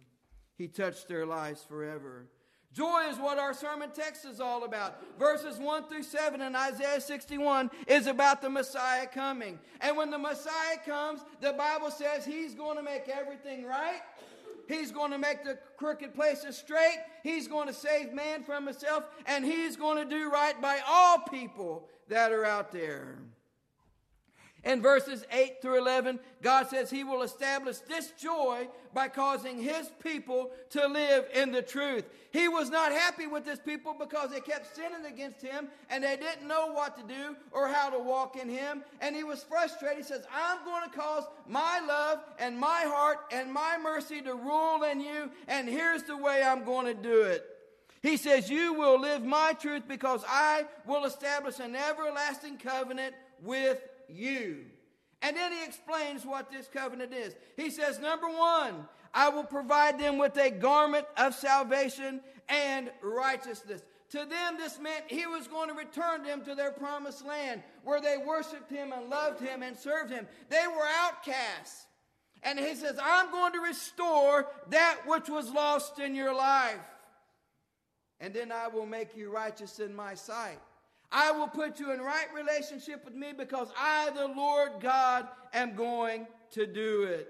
He 0.56 0.68
touched 0.68 1.08
their 1.08 1.26
lives 1.26 1.62
forever. 1.62 2.26
Joy 2.74 3.04
is 3.08 3.18
what 3.18 3.38
our 3.38 3.54
sermon 3.54 3.90
text 3.94 4.24
is 4.24 4.40
all 4.40 4.64
about. 4.64 5.00
Verses 5.16 5.58
1 5.58 5.84
through 5.84 6.02
7 6.02 6.40
in 6.40 6.56
Isaiah 6.56 7.00
61 7.00 7.70
is 7.86 8.08
about 8.08 8.42
the 8.42 8.50
Messiah 8.50 9.06
coming. 9.06 9.60
And 9.80 9.96
when 9.96 10.10
the 10.10 10.18
Messiah 10.18 10.78
comes, 10.84 11.20
the 11.40 11.52
Bible 11.52 11.92
says 11.92 12.26
he's 12.26 12.52
going 12.54 12.76
to 12.76 12.82
make 12.82 13.08
everything 13.08 13.64
right. 13.64 14.00
He's 14.66 14.90
going 14.90 15.12
to 15.12 15.18
make 15.18 15.44
the 15.44 15.56
crooked 15.76 16.14
places 16.14 16.56
straight. 16.56 16.98
He's 17.22 17.46
going 17.46 17.68
to 17.68 17.74
save 17.74 18.12
man 18.12 18.42
from 18.42 18.66
himself. 18.66 19.04
And 19.26 19.44
he's 19.44 19.76
going 19.76 20.02
to 20.02 20.08
do 20.08 20.28
right 20.28 20.60
by 20.60 20.80
all 20.88 21.20
people 21.20 21.88
that 22.08 22.32
are 22.32 22.44
out 22.44 22.72
there. 22.72 23.18
In 24.64 24.80
verses 24.80 25.26
8 25.30 25.60
through 25.60 25.78
11, 25.78 26.18
God 26.40 26.68
says 26.68 26.90
He 26.90 27.04
will 27.04 27.22
establish 27.22 27.78
this 27.80 28.12
joy 28.12 28.66
by 28.94 29.08
causing 29.08 29.62
His 29.62 29.90
people 30.02 30.50
to 30.70 30.86
live 30.86 31.26
in 31.34 31.52
the 31.52 31.60
truth. 31.60 32.04
He 32.30 32.48
was 32.48 32.70
not 32.70 32.90
happy 32.90 33.26
with 33.26 33.46
His 33.46 33.58
people 33.58 33.94
because 33.98 34.30
they 34.30 34.40
kept 34.40 34.74
sinning 34.74 35.04
against 35.04 35.42
Him 35.42 35.68
and 35.90 36.02
they 36.02 36.16
didn't 36.16 36.48
know 36.48 36.72
what 36.72 36.96
to 36.96 37.02
do 37.02 37.36
or 37.52 37.68
how 37.68 37.90
to 37.90 37.98
walk 37.98 38.36
in 38.36 38.48
Him. 38.48 38.82
And 39.02 39.14
He 39.14 39.22
was 39.22 39.42
frustrated. 39.42 39.98
He 39.98 40.04
says, 40.04 40.24
I'm 40.34 40.64
going 40.64 40.90
to 40.90 40.96
cause 40.96 41.24
my 41.46 41.80
love 41.86 42.20
and 42.38 42.58
my 42.58 42.84
heart 42.86 43.18
and 43.30 43.52
my 43.52 43.76
mercy 43.82 44.22
to 44.22 44.34
rule 44.34 44.82
in 44.84 45.00
you, 45.00 45.30
and 45.46 45.68
here's 45.68 46.04
the 46.04 46.16
way 46.16 46.42
I'm 46.42 46.64
going 46.64 46.86
to 46.86 46.94
do 46.94 47.22
it. 47.22 47.44
He 48.02 48.16
says, 48.16 48.50
You 48.50 48.74
will 48.74 48.98
live 48.98 49.24
my 49.24 49.54
truth 49.60 49.84
because 49.86 50.24
I 50.26 50.64
will 50.86 51.04
establish 51.04 51.58
an 51.58 51.76
everlasting 51.76 52.58
covenant 52.58 53.14
with 53.42 53.82
you. 54.08 54.64
And 55.22 55.36
then 55.36 55.52
he 55.52 55.64
explains 55.64 56.26
what 56.26 56.50
this 56.50 56.68
covenant 56.68 57.12
is. 57.14 57.34
He 57.56 57.70
says, 57.70 57.98
number 57.98 58.28
one, 58.28 58.86
I 59.14 59.28
will 59.30 59.44
provide 59.44 59.98
them 59.98 60.18
with 60.18 60.36
a 60.36 60.50
garment 60.50 61.06
of 61.16 61.34
salvation 61.34 62.20
and 62.48 62.90
righteousness. 63.02 63.82
To 64.10 64.18
them, 64.18 64.56
this 64.58 64.78
meant 64.78 65.04
he 65.08 65.26
was 65.26 65.48
going 65.48 65.68
to 65.68 65.74
return 65.74 66.24
them 66.24 66.44
to 66.44 66.54
their 66.54 66.72
promised 66.72 67.26
land 67.26 67.62
where 67.84 68.00
they 68.00 68.16
worshiped 68.16 68.70
him 68.70 68.92
and 68.92 69.08
loved 69.08 69.40
him 69.40 69.62
and 69.62 69.76
served 69.76 70.10
him. 70.10 70.26
They 70.50 70.66
were 70.68 70.86
outcasts. 71.02 71.86
And 72.42 72.58
he 72.58 72.74
says, 72.74 72.98
I'm 73.02 73.30
going 73.30 73.54
to 73.54 73.60
restore 73.60 74.46
that 74.68 74.98
which 75.06 75.28
was 75.28 75.50
lost 75.50 75.98
in 75.98 76.14
your 76.14 76.34
life. 76.34 76.78
And 78.20 78.34
then 78.34 78.52
I 78.52 78.68
will 78.68 78.86
make 78.86 79.16
you 79.16 79.32
righteous 79.32 79.80
in 79.80 79.96
my 79.96 80.14
sight. 80.14 80.60
I 81.16 81.30
will 81.30 81.46
put 81.46 81.78
you 81.78 81.92
in 81.92 82.00
right 82.00 82.26
relationship 82.34 83.04
with 83.04 83.14
me 83.14 83.32
because 83.36 83.68
I, 83.78 84.10
the 84.10 84.26
Lord 84.26 84.72
God, 84.80 85.28
am 85.52 85.76
going 85.76 86.26
to 86.50 86.66
do 86.66 87.04
it. 87.04 87.28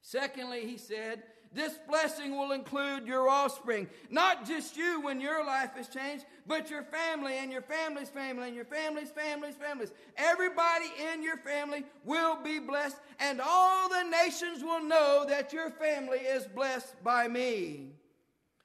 Secondly, 0.00 0.64
he 0.64 0.78
said, 0.78 1.24
this 1.52 1.74
blessing 1.88 2.36
will 2.36 2.52
include 2.52 3.06
your 3.06 3.28
offspring. 3.28 3.88
Not 4.10 4.46
just 4.46 4.76
you 4.76 5.00
when 5.00 5.20
your 5.20 5.44
life 5.44 5.70
is 5.76 5.88
changed, 5.88 6.24
but 6.46 6.70
your 6.70 6.84
family 6.84 7.38
and 7.38 7.50
your 7.50 7.62
family's 7.62 8.10
family 8.10 8.46
and 8.46 8.54
your 8.54 8.64
family's 8.64 9.10
family's 9.10 9.56
families. 9.56 9.90
Everybody 10.16 10.84
in 11.12 11.24
your 11.24 11.38
family 11.38 11.84
will 12.04 12.40
be 12.44 12.60
blessed, 12.60 12.98
and 13.18 13.40
all 13.44 13.88
the 13.88 14.04
nations 14.04 14.62
will 14.62 14.82
know 14.82 15.24
that 15.28 15.52
your 15.52 15.70
family 15.70 16.18
is 16.18 16.46
blessed 16.46 17.02
by 17.02 17.26
me. 17.26 17.88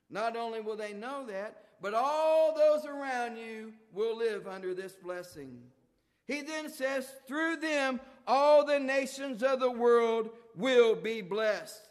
Not 0.10 0.36
only 0.36 0.62
will 0.62 0.76
they 0.76 0.94
know 0.94 1.26
that, 1.28 1.64
but 1.82 1.94
all 1.94 2.56
those 2.56 2.86
around 2.86 3.38
you 3.38 3.74
will 3.94 4.16
live 4.18 4.48
under 4.48 4.74
this 4.74 4.94
blessing. 4.94 5.60
He 6.28 6.42
then 6.42 6.70
says, 6.70 7.08
through 7.28 7.58
them, 7.58 8.00
all 8.28 8.66
the 8.66 8.80
nations 8.80 9.44
of 9.44 9.60
the 9.60 9.72
world 9.72 10.30
will 10.56 10.96
be 10.96 11.22
blessed. 11.22 11.90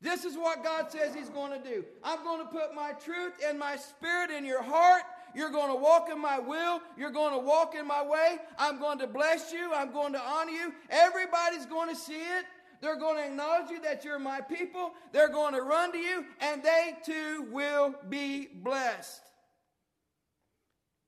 This 0.00 0.24
is 0.24 0.36
what 0.36 0.62
God 0.62 0.90
says 0.92 1.14
He's 1.14 1.28
going 1.28 1.60
to 1.60 1.68
do. 1.68 1.84
I'm 2.04 2.22
going 2.22 2.40
to 2.40 2.46
put 2.46 2.74
my 2.74 2.92
truth 2.92 3.32
and 3.44 3.58
my 3.58 3.76
spirit 3.76 4.30
in 4.30 4.44
your 4.44 4.62
heart. 4.62 5.02
You're 5.34 5.50
going 5.50 5.70
to 5.70 5.78
walk 5.78 6.08
in 6.10 6.20
my 6.20 6.38
will. 6.38 6.80
You're 6.96 7.10
going 7.10 7.32
to 7.32 7.38
walk 7.38 7.74
in 7.74 7.86
my 7.86 8.02
way. 8.02 8.38
I'm 8.58 8.78
going 8.78 8.98
to 9.00 9.06
bless 9.06 9.52
you. 9.52 9.72
I'm 9.74 9.92
going 9.92 10.12
to 10.12 10.20
honor 10.20 10.52
you. 10.52 10.72
Everybody's 10.88 11.66
going 11.66 11.90
to 11.90 11.96
see 11.96 12.14
it. 12.14 12.44
They're 12.80 12.98
going 12.98 13.16
to 13.16 13.24
acknowledge 13.24 13.70
you 13.70 13.80
that 13.82 14.04
you're 14.04 14.18
my 14.18 14.40
people. 14.40 14.92
They're 15.12 15.28
going 15.28 15.54
to 15.54 15.62
run 15.62 15.92
to 15.92 15.98
you, 15.98 16.24
and 16.40 16.62
they 16.62 16.96
too 17.04 17.46
will 17.50 17.94
be 18.08 18.48
blessed. 18.54 19.22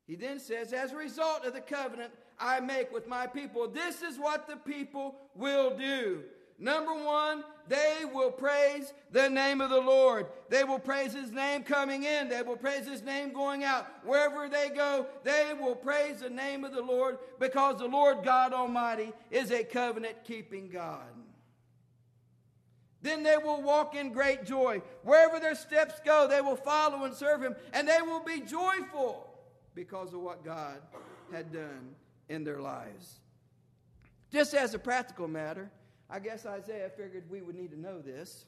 He 0.07 0.17
then 0.17 0.41
says, 0.41 0.73
As 0.73 0.93
a 0.93 0.97
result 0.97 1.45
of 1.45 1.55
the 1.55 1.61
covenant 1.61 2.12
I 2.39 2.59
make 2.61 2.93
with 2.93 3.07
my 3.07 3.27
people, 3.27 3.69
this 3.69 4.03
is 4.03 4.19
what 4.19 4.49
the 4.49 4.57
people 4.57 5.15
will 5.37 5.77
do. 5.77 6.25
Number 6.59 6.93
one, 6.93 7.43
they 7.69 7.99
will 8.12 8.31
praise 8.31 8.93
the 9.12 9.31
name 9.31 9.62
of 9.62 9.71
the 9.71 9.81
Lord. 9.81 10.27
They 10.50 10.62
will 10.65 10.79
praise 10.79 11.15
his 11.15 11.31
name 11.31 11.62
coming 11.62 12.05
in. 12.05 12.29
They 12.29 12.43
will 12.43 12.57
praise 12.57 12.87
his 12.87 13.03
name 13.03 13.33
going 13.33 13.65
out. 13.65 13.87
Wherever 14.05 14.49
they 14.49 14.69
go, 14.69 15.07
they 15.23 15.53
will 15.59 15.75
praise 15.75 16.21
the 16.21 16.29
name 16.29 16.65
of 16.65 16.73
the 16.73 16.83
Lord 16.83 17.19
because 17.39 17.79
the 17.79 17.87
Lord 17.87 18.25
God 18.25 18.53
Almighty 18.53 19.12
is 19.31 19.50
a 19.53 19.65
covenant 19.65 20.17
keeping 20.25 20.69
God. 20.69 21.07
Then 23.02 23.23
they 23.23 23.37
will 23.38 23.62
walk 23.62 23.95
in 23.95 24.12
great 24.12 24.45
joy. 24.45 24.83
Wherever 25.02 25.40
their 25.40 25.54
steps 25.54 26.00
go, 26.04 26.28
they 26.28 26.40
will 26.40 26.57
follow 26.57 27.04
and 27.04 27.14
serve 27.14 27.42
him, 27.42 27.57
and 27.73 27.88
they 27.88 28.02
will 28.02 28.23
be 28.23 28.40
joyful 28.40 29.26
because 29.75 30.12
of 30.12 30.21
what 30.21 30.45
God 30.45 30.76
had 31.33 31.52
done 31.52 31.95
in 32.28 32.45
their 32.45 32.61
lives. 32.61 33.21
Just 34.30 34.54
as 34.54 34.75
a 34.75 34.78
practical 34.78 35.28
matter, 35.28 35.71
I 36.09 36.19
guess 36.19 36.45
Isaiah 36.45 36.90
figured 36.90 37.25
we 37.30 37.40
would 37.40 37.57
need 37.57 37.71
to 37.71 37.80
know 37.80 38.00
this. 38.00 38.45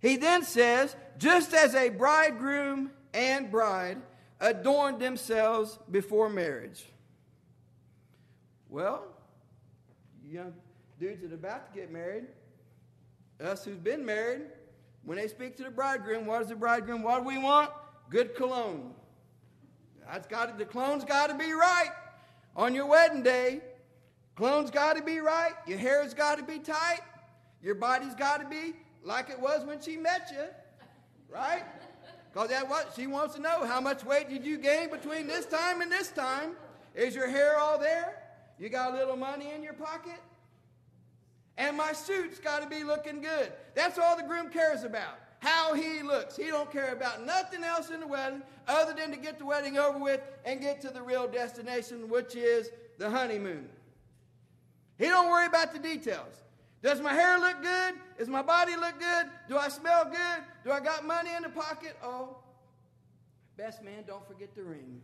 He 0.00 0.16
then 0.16 0.42
says, 0.42 0.96
just 1.18 1.54
as 1.54 1.74
a 1.74 1.88
bridegroom 1.88 2.90
and 3.14 3.50
bride 3.50 3.98
adorned 4.40 5.00
themselves 5.00 5.78
before 5.90 6.28
marriage. 6.28 6.84
Well, 8.68 9.04
young 10.24 10.52
dudes 11.00 11.22
that 11.22 11.32
are 11.32 11.34
about 11.34 11.72
to 11.72 11.80
get 11.80 11.90
married, 11.90 12.26
us 13.40 13.64
who've 13.64 13.82
been 13.82 14.04
married, 14.04 14.42
when 15.04 15.16
they 15.16 15.28
speak 15.28 15.56
to 15.56 15.64
the 15.64 15.70
bridegroom, 15.70 16.26
what 16.26 16.42
is 16.42 16.48
the 16.48 16.56
bridegroom? 16.56 17.02
What 17.02 17.22
do 17.22 17.28
we 17.28 17.38
want? 17.38 17.70
Good 18.10 18.34
cologne. 18.34 18.94
That's 20.06 20.26
got 20.26 20.50
to, 20.50 20.58
the 20.58 20.64
cologne's 20.64 21.04
got 21.04 21.28
to 21.28 21.34
be 21.34 21.52
right 21.52 21.90
on 22.56 22.74
your 22.74 22.86
wedding 22.86 23.22
day. 23.22 23.60
Cologne's 24.36 24.70
got 24.70 24.96
to 24.96 25.02
be 25.02 25.18
right. 25.18 25.52
Your 25.66 25.78
hair's 25.78 26.14
got 26.14 26.38
to 26.38 26.44
be 26.44 26.58
tight. 26.58 27.00
Your 27.62 27.74
body's 27.74 28.14
got 28.14 28.40
to 28.40 28.48
be 28.48 28.74
like 29.02 29.30
it 29.30 29.38
was 29.38 29.64
when 29.64 29.80
she 29.80 29.96
met 29.96 30.28
you, 30.30 30.44
right? 31.28 31.64
Because 32.32 32.50
that 32.50 32.68
what 32.68 32.92
she 32.94 33.06
wants 33.06 33.34
to 33.34 33.40
know. 33.40 33.64
How 33.64 33.80
much 33.80 34.04
weight 34.04 34.28
did 34.28 34.44
you 34.44 34.58
gain 34.58 34.90
between 34.90 35.26
this 35.26 35.46
time 35.46 35.80
and 35.80 35.90
this 35.90 36.10
time? 36.10 36.52
Is 36.94 37.14
your 37.14 37.28
hair 37.28 37.58
all 37.58 37.78
there? 37.78 38.22
You 38.58 38.68
got 38.68 38.92
a 38.92 38.96
little 38.96 39.16
money 39.16 39.52
in 39.54 39.62
your 39.62 39.72
pocket? 39.72 40.20
And 41.58 41.76
my 41.76 41.92
suit's 41.92 42.38
got 42.38 42.62
to 42.62 42.68
be 42.68 42.84
looking 42.84 43.20
good. 43.20 43.52
That's 43.74 43.98
all 43.98 44.16
the 44.16 44.22
groom 44.22 44.48
cares 44.48 44.84
about. 44.84 45.18
How 45.40 45.74
he 45.74 46.02
looks. 46.02 46.36
He 46.36 46.46
don't 46.46 46.70
care 46.70 46.92
about 46.92 47.26
nothing 47.26 47.64
else 47.64 47.90
in 47.90 48.00
the 48.00 48.06
wedding 48.06 48.42
other 48.66 48.92
than 48.92 49.10
to 49.10 49.16
get 49.16 49.38
the 49.38 49.44
wedding 49.44 49.76
over 49.76 49.98
with 49.98 50.20
and 50.44 50.60
get 50.60 50.80
to 50.82 50.90
the 50.90 51.02
real 51.02 51.28
destination, 51.28 52.08
which 52.08 52.36
is 52.36 52.70
the 52.98 53.10
honeymoon. 53.10 53.68
He 54.98 55.06
don't 55.06 55.28
worry 55.28 55.46
about 55.46 55.72
the 55.72 55.78
details. 55.80 56.42
Does 56.82 57.00
my 57.00 57.12
hair 57.12 57.38
look 57.38 57.60
good? 57.60 57.94
Does 58.18 58.28
my 58.28 58.42
body 58.42 58.76
look 58.76 58.98
good? 59.00 59.26
Do 59.48 59.56
I 59.56 59.68
smell 59.68 60.04
good? 60.04 60.44
Do 60.64 60.70
I 60.70 60.78
got 60.80 61.04
money 61.04 61.30
in 61.36 61.42
the 61.42 61.48
pocket? 61.48 61.96
Oh, 62.02 62.36
best 63.56 63.82
man, 63.82 64.04
don't 64.06 64.26
forget 64.28 64.54
the 64.54 64.62
ring. 64.62 65.00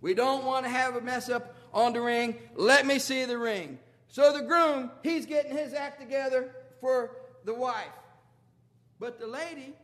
We 0.00 0.14
don't 0.14 0.44
want 0.44 0.64
to 0.64 0.70
have 0.70 0.94
a 0.94 1.00
mess 1.00 1.28
up 1.28 1.56
on 1.72 1.92
the 1.92 2.00
ring. 2.00 2.36
Let 2.54 2.86
me 2.86 3.00
see 3.00 3.24
the 3.24 3.38
ring. 3.38 3.78
So 4.08 4.32
the 4.32 4.42
groom, 4.42 4.90
he's 5.02 5.26
getting 5.26 5.56
his 5.56 5.74
act 5.74 6.00
together 6.00 6.54
for 6.80 7.16
the 7.44 7.54
wife. 7.54 7.86
But 9.00 9.18
the 9.18 9.26
lady, 9.26 9.74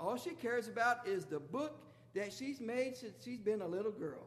all 0.00 0.16
she 0.16 0.30
cares 0.30 0.68
about 0.68 1.06
is 1.06 1.24
the 1.24 1.40
book 1.40 1.78
that 2.14 2.32
she's 2.32 2.60
made 2.60 2.96
since 2.96 3.14
she's 3.22 3.40
been 3.40 3.60
a 3.60 3.66
little 3.66 3.92
girl. 3.92 4.26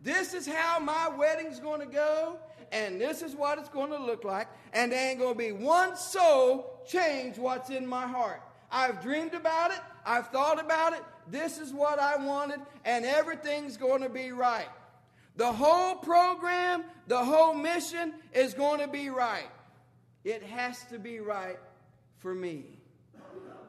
This 0.00 0.34
is 0.34 0.46
how 0.46 0.78
my 0.78 1.08
wedding's 1.08 1.58
going 1.58 1.80
to 1.80 1.86
go, 1.86 2.38
and 2.70 3.00
this 3.00 3.22
is 3.22 3.34
what 3.34 3.58
it's 3.58 3.68
going 3.68 3.90
to 3.90 3.98
look 3.98 4.24
like, 4.24 4.46
and 4.72 4.92
there 4.92 5.10
ain't 5.10 5.18
going 5.18 5.34
to 5.34 5.38
be 5.38 5.52
one 5.52 5.96
soul 5.96 6.80
change 6.86 7.38
what's 7.38 7.70
in 7.70 7.86
my 7.86 8.06
heart. 8.06 8.40
I've 8.70 9.02
dreamed 9.02 9.34
about 9.34 9.72
it, 9.72 9.80
I've 10.04 10.28
thought 10.28 10.60
about 10.60 10.92
it, 10.92 11.02
this 11.28 11.58
is 11.58 11.72
what 11.72 11.98
I 11.98 12.16
wanted, 12.24 12.60
and 12.84 13.04
everything's 13.04 13.76
going 13.76 14.02
to 14.02 14.08
be 14.08 14.30
right. 14.30 14.68
The 15.36 15.52
whole 15.52 15.96
program, 15.96 16.84
the 17.06 17.22
whole 17.22 17.54
mission 17.54 18.14
is 18.32 18.54
going 18.54 18.80
to 18.80 18.88
be 18.88 19.10
right. 19.10 19.48
It 20.24 20.42
has 20.42 20.82
to 20.86 20.98
be 20.98 21.20
right 21.20 21.58
for 22.18 22.34
me. 22.34 22.64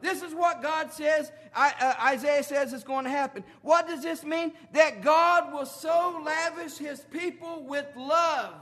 This 0.00 0.22
is 0.22 0.32
what 0.32 0.62
God 0.62 0.92
says, 0.92 1.32
uh, 1.54 1.94
Isaiah 2.04 2.42
says 2.42 2.72
is 2.72 2.84
going 2.84 3.04
to 3.04 3.10
happen. 3.10 3.42
What 3.62 3.88
does 3.88 4.02
this 4.02 4.22
mean? 4.22 4.52
That 4.72 5.02
God 5.02 5.52
will 5.52 5.66
so 5.66 6.22
lavish 6.24 6.78
his 6.78 7.00
people 7.00 7.64
with 7.64 7.86
love 7.96 8.54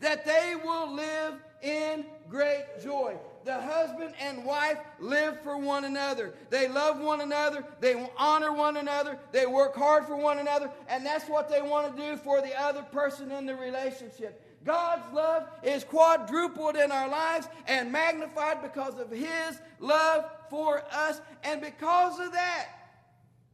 that 0.00 0.24
they 0.24 0.54
will 0.62 0.94
live 0.94 1.34
in 1.62 2.04
great 2.28 2.64
joy. 2.82 3.16
The 3.44 3.60
husband 3.60 4.14
and 4.20 4.44
wife 4.44 4.78
live 4.98 5.40
for 5.42 5.56
one 5.56 5.84
another. 5.84 6.34
They 6.50 6.68
love 6.68 7.00
one 7.00 7.20
another. 7.20 7.64
They 7.80 8.10
honor 8.16 8.52
one 8.52 8.76
another. 8.76 9.18
They 9.32 9.46
work 9.46 9.74
hard 9.74 10.06
for 10.06 10.16
one 10.16 10.38
another. 10.38 10.70
And 10.88 11.04
that's 11.04 11.28
what 11.28 11.48
they 11.48 11.62
want 11.62 11.96
to 11.96 12.02
do 12.02 12.16
for 12.16 12.40
the 12.40 12.58
other 12.60 12.82
person 12.82 13.30
in 13.32 13.46
the 13.46 13.54
relationship. 13.54 14.44
God's 14.64 15.12
love 15.14 15.48
is 15.62 15.84
quadrupled 15.84 16.76
in 16.76 16.92
our 16.92 17.08
lives 17.08 17.48
and 17.66 17.90
magnified 17.90 18.60
because 18.60 18.98
of 18.98 19.10
His 19.10 19.60
love 19.80 20.24
for 20.50 20.82
us. 20.92 21.20
And 21.44 21.60
because 21.60 22.18
of 22.18 22.32
that, 22.32 22.68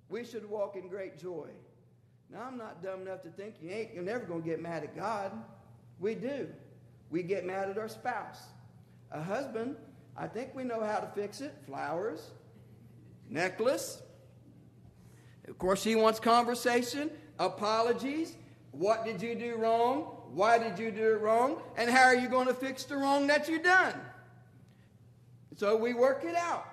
we 0.09 0.25
should 0.25 0.49
walk 0.49 0.77
in 0.77 0.89
great 0.89 1.19
joy. 1.19 1.49
Now, 2.31 2.43
I'm 2.49 2.59
not 2.59 2.83
dumb 2.83 3.03
enough 3.03 3.23
to 3.23 3.31
think 3.31 3.57
you 3.63 3.71
ain't, 3.71 3.95
you're 3.95 4.03
never 4.03 4.25
going 4.25 4.43
to 4.43 4.49
get 4.49 4.61
mad 4.61 4.83
at 4.83 4.97
God. 4.97 5.31
We 6.01 6.15
do. 6.15 6.49
We 7.11 7.23
get 7.23 7.47
mad 7.47 7.71
at 7.71 7.79
our 7.79 7.89
spouse. 7.89 8.41
A 9.15 9.23
husband, 9.23 9.77
I 10.17 10.27
think 10.27 10.55
we 10.55 10.65
know 10.65 10.83
how 10.83 10.99
to 10.99 11.07
fix 11.15 11.41
it 11.41 11.55
flowers, 11.67 12.31
necklace. 13.31 14.03
Of 15.47 15.57
course, 15.57 15.85
he 15.85 15.95
wants 15.95 16.19
conversation, 16.19 17.11
apologies. 17.39 18.35
What 18.73 19.05
did 19.05 19.23
you 19.23 19.37
do 19.37 19.55
wrong? 19.55 20.17
Why 20.33 20.59
did 20.59 20.81
you 20.81 20.91
do 20.91 21.13
it 21.13 21.21
wrong? 21.21 21.63
And 21.77 21.89
how 21.89 22.07
are 22.07 22.17
you 22.17 22.29
going 22.29 22.49
to 22.49 22.55
fix 22.55 22.83
the 22.85 22.97
wrong 22.97 23.29
that 23.29 23.49
you 23.49 23.63
done? 23.63 23.95
So 25.57 25.77
we 25.77 25.95
work 25.95 26.25
it 26.25 26.35
out. 26.35 26.67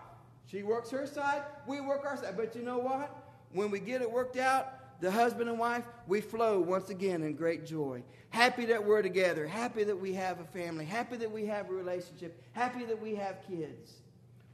She 0.48 0.64
works 0.64 0.90
her 0.90 1.06
side, 1.06 1.44
we 1.68 1.80
work 1.80 2.04
our 2.06 2.18
side. 2.18 2.36
But 2.36 2.56
you 2.56 2.64
know 2.64 2.80
what? 2.80 3.16
When 3.54 3.70
we 3.70 3.80
get 3.80 4.02
it 4.02 4.12
worked 4.12 4.38
out, 4.38 4.74
the 5.02 5.12
husband 5.12 5.50
and 5.50 5.58
wife, 5.60 5.84
we 6.08 6.22
flow 6.22 6.60
once 6.60 6.90
again 6.90 7.24
in 7.24 7.36
great 7.36 7.66
joy. 7.66 8.04
Happy 8.30 8.66
that 8.66 8.86
we're 8.86 9.02
together, 9.02 9.48
happy 9.48 9.84
that 9.84 10.00
we 10.00 10.14
have 10.14 10.40
a 10.40 10.46
family, 10.46 10.86
happy 10.86 11.18
that 11.18 11.32
we 11.32 11.46
have 11.48 11.70
a 11.70 11.74
relationship, 11.74 12.42
happy 12.54 12.86
that 12.86 13.02
we 13.02 13.16
have 13.16 13.38
kids. 13.48 13.94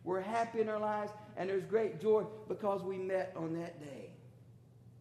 We're 0.04 0.22
happy 0.22 0.62
in 0.62 0.70
our 0.70 0.80
lives, 0.80 1.12
and 1.36 1.50
there's 1.50 1.66
great 1.66 2.00
joy 2.00 2.26
because 2.48 2.82
we 2.82 2.98
met 2.98 3.34
on 3.36 3.60
that 3.60 3.80
day. 3.82 4.12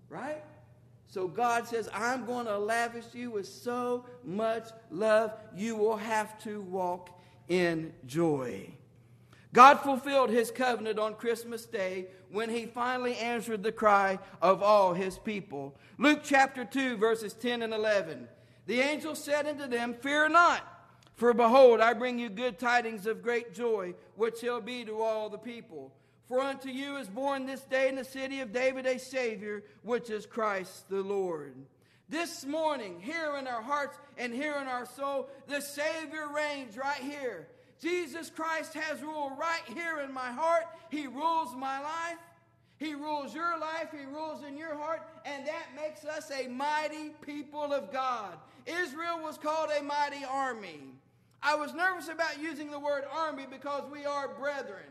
Right? 0.09 0.43
So 1.07 1.29
God 1.29 1.69
says, 1.69 1.89
I'm 1.95 2.27
going 2.27 2.47
to 2.47 2.59
lavish 2.59 3.15
you 3.15 3.31
with 3.31 3.47
so 3.47 4.05
much 4.25 4.69
love, 4.91 5.33
you 5.55 5.77
will 5.77 5.97
have 5.97 6.43
to 6.43 6.61
walk 6.63 7.11
in 7.49 7.93
joy. 8.07 8.69
God 9.57 9.81
fulfilled 9.81 10.29
his 10.29 10.51
covenant 10.51 10.99
on 10.99 11.15
Christmas 11.15 11.65
Day 11.65 12.09
when 12.31 12.51
he 12.51 12.67
finally 12.67 13.17
answered 13.17 13.63
the 13.63 13.73
cry 13.73 14.19
of 14.43 14.63
all 14.63 14.93
his 14.93 15.19
people. 15.19 15.75
Luke 15.97 16.21
chapter 16.23 16.67
2, 16.67 16.99
verses 16.99 17.33
10 17.33 17.63
and 17.63 17.73
11. 17.73 18.29
The 18.67 18.81
angel 18.81 19.15
said 19.15 19.47
unto 19.47 19.67
them, 19.67 19.95
Fear 19.95 20.29
not, 20.29 20.61
for 21.15 21.33
behold, 21.33 21.81
I 21.81 21.95
bring 21.95 22.19
you 22.19 22.29
good 22.29 22.59
tidings 22.59 23.07
of 23.07 23.23
great 23.23 23.55
joy, 23.55 23.95
which 24.15 24.41
shall 24.41 24.61
be 24.61 24.85
to 24.85 25.01
all 25.01 25.31
the 25.31 25.39
people. 25.39 25.91
For 26.29 26.41
unto 26.41 26.69
you 26.69 26.99
is 26.99 27.09
born 27.09 27.47
this 27.47 27.63
day 27.63 27.89
in 27.89 27.95
the 27.95 28.05
city 28.05 28.41
of 28.41 28.53
David 28.53 28.85
a 28.85 28.99
Savior, 28.99 29.65
which 29.83 30.11
is 30.11 30.27
Christ 30.27 30.87
the 30.91 31.01
Lord. 31.01 31.55
This 32.11 32.45
morning, 32.45 33.01
here 33.01 33.35
in 33.39 33.47
our 33.47 33.63
hearts 33.63 33.97
and 34.19 34.35
here 34.35 34.57
in 34.61 34.69
our 34.69 34.85
soul, 34.85 35.31
the 35.47 35.63
Savior 35.63 36.29
reigns 36.31 36.77
right 36.77 37.01
here. 37.01 37.49
Jesus 37.81 38.31
Christ 38.31 38.75
has 38.75 39.03
rule 39.03 39.33
right 39.39 39.63
here 39.75 40.01
in 40.01 40.13
my 40.13 40.31
heart. 40.31 40.65
He 40.91 41.07
rules 41.07 41.55
my 41.55 41.81
life. 41.81 42.19
He 42.79 42.95
rules 42.95 43.35
your 43.35 43.59
life. 43.59 43.89
He 43.93 44.05
rules 44.05 44.45
in 44.45 44.57
your 44.57 44.77
heart. 44.77 45.03
And 45.25 45.47
that 45.47 45.67
makes 45.75 46.05
us 46.05 46.31
a 46.31 46.49
mighty 46.49 47.11
people 47.23 47.73
of 47.73 47.93
God. 47.93 48.37
Israel 48.67 49.21
was 49.23 49.39
called 49.39 49.71
a 49.79 49.83
mighty 49.83 50.25
army. 50.25 50.81
I 51.43 51.55
was 51.55 51.75
nervous 51.75 52.09
about 52.09 52.41
using 52.41 52.71
the 52.71 52.79
word 52.79 53.05
army 53.13 53.47
because 53.49 53.85
we 53.91 54.05
are 54.05 54.29
brethren. 54.29 54.85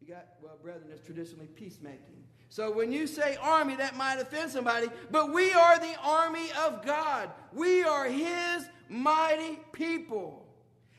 You 0.00 0.14
got, 0.14 0.26
well, 0.42 0.56
brethren 0.62 0.90
is 0.92 1.00
traditionally 1.00 1.48
peacemaking. 1.48 2.22
So 2.48 2.70
when 2.70 2.92
you 2.92 3.06
say 3.06 3.36
army, 3.42 3.74
that 3.76 3.96
might 3.96 4.20
offend 4.20 4.52
somebody, 4.52 4.86
but 5.10 5.32
we 5.32 5.52
are 5.52 5.78
the 5.78 5.96
army 6.02 6.48
of 6.64 6.86
God. 6.86 7.30
We 7.52 7.82
are 7.82 8.06
His 8.06 8.66
mighty 8.88 9.58
people. 9.72 10.45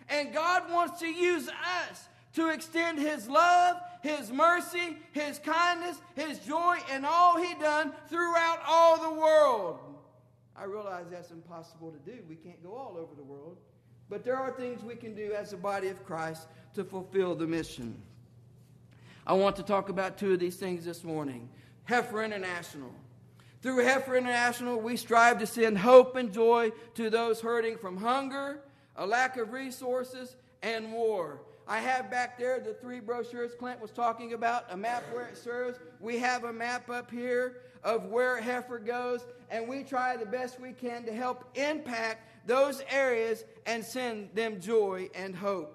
And 0.09 0.33
God 0.33 0.71
wants 0.71 0.99
to 0.99 1.07
use 1.07 1.47
us 1.47 2.07
to 2.33 2.49
extend 2.49 2.99
His 2.99 3.27
love, 3.27 3.77
His 4.01 4.31
mercy, 4.31 4.97
His 5.11 5.39
kindness, 5.39 5.97
His 6.15 6.39
joy, 6.39 6.77
and 6.91 7.05
all 7.05 7.37
He 7.37 7.53
done 7.55 7.91
throughout 8.09 8.59
all 8.67 9.01
the 9.01 9.19
world. 9.19 9.79
I 10.55 10.63
realize 10.63 11.05
that's 11.11 11.31
impossible 11.31 11.91
to 11.91 12.11
do. 12.11 12.17
We 12.27 12.35
can't 12.35 12.61
go 12.63 12.73
all 12.73 12.97
over 12.97 13.13
the 13.15 13.23
world. 13.23 13.57
But 14.09 14.23
there 14.23 14.37
are 14.37 14.51
things 14.51 14.83
we 14.83 14.95
can 14.95 15.13
do 15.13 15.33
as 15.33 15.53
a 15.53 15.57
body 15.57 15.89
of 15.89 16.03
Christ 16.05 16.47
to 16.75 16.83
fulfill 16.83 17.35
the 17.35 17.45
mission. 17.45 18.01
I 19.25 19.33
want 19.33 19.57
to 19.57 19.63
talk 19.63 19.89
about 19.89 20.17
two 20.17 20.33
of 20.33 20.39
these 20.39 20.55
things 20.55 20.85
this 20.85 21.03
morning. 21.03 21.49
Heifer 21.83 22.23
International. 22.23 22.93
Through 23.61 23.83
Heifer 23.83 24.15
International, 24.15 24.79
we 24.79 24.95
strive 24.95 25.39
to 25.39 25.47
send 25.47 25.77
hope 25.77 26.15
and 26.15 26.31
joy 26.31 26.71
to 26.93 27.09
those 27.09 27.41
hurting 27.41 27.77
from 27.77 27.97
hunger, 27.97 28.61
a 28.97 29.05
lack 29.05 29.37
of 29.37 29.51
resources, 29.51 30.35
and 30.61 30.91
war. 30.91 31.39
I 31.67 31.79
have 31.79 32.09
back 32.09 32.39
there 32.39 32.59
the 32.59 32.73
three 32.73 32.99
brochures 32.99 33.53
Clint 33.53 33.79
was 33.81 33.91
talking 33.91 34.33
about, 34.33 34.65
a 34.69 34.77
map 34.77 35.03
where 35.11 35.27
it 35.27 35.37
serves. 35.37 35.77
We 35.99 36.17
have 36.19 36.45
a 36.45 36.53
map 36.53 36.89
up 36.89 37.11
here 37.11 37.57
of 37.83 38.05
where 38.05 38.41
Heifer 38.41 38.79
goes, 38.79 39.25
and 39.49 39.67
we 39.67 39.83
try 39.83 40.17
the 40.17 40.25
best 40.25 40.59
we 40.59 40.73
can 40.73 41.03
to 41.05 41.13
help 41.13 41.45
impact 41.55 42.47
those 42.47 42.81
areas 42.89 43.45
and 43.65 43.83
send 43.83 44.29
them 44.33 44.61
joy 44.61 45.09
and 45.13 45.35
hope. 45.35 45.73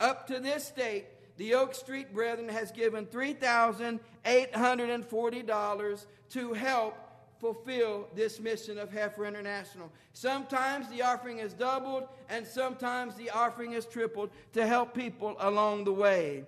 Up 0.00 0.26
to 0.28 0.40
this 0.40 0.70
date, 0.70 1.06
the 1.36 1.54
Oak 1.54 1.74
Street 1.74 2.12
Brethren 2.12 2.48
has 2.48 2.72
given 2.72 3.06
$3,840 3.06 6.06
to 6.30 6.52
help 6.54 6.96
fulfill 7.40 8.08
this 8.14 8.40
mission 8.40 8.78
of 8.78 8.92
Heifer 8.92 9.24
International. 9.24 9.90
Sometimes 10.12 10.88
the 10.88 11.02
offering 11.02 11.38
is 11.38 11.52
doubled, 11.52 12.08
and 12.28 12.46
sometimes 12.46 13.14
the 13.14 13.30
offering 13.30 13.72
is 13.72 13.86
tripled 13.86 14.30
to 14.52 14.66
help 14.66 14.94
people 14.94 15.36
along 15.40 15.84
the 15.84 15.92
way. 15.92 16.44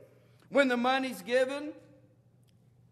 When 0.49 0.69
the 0.69 0.77
money's 0.77 1.23
given, 1.23 1.73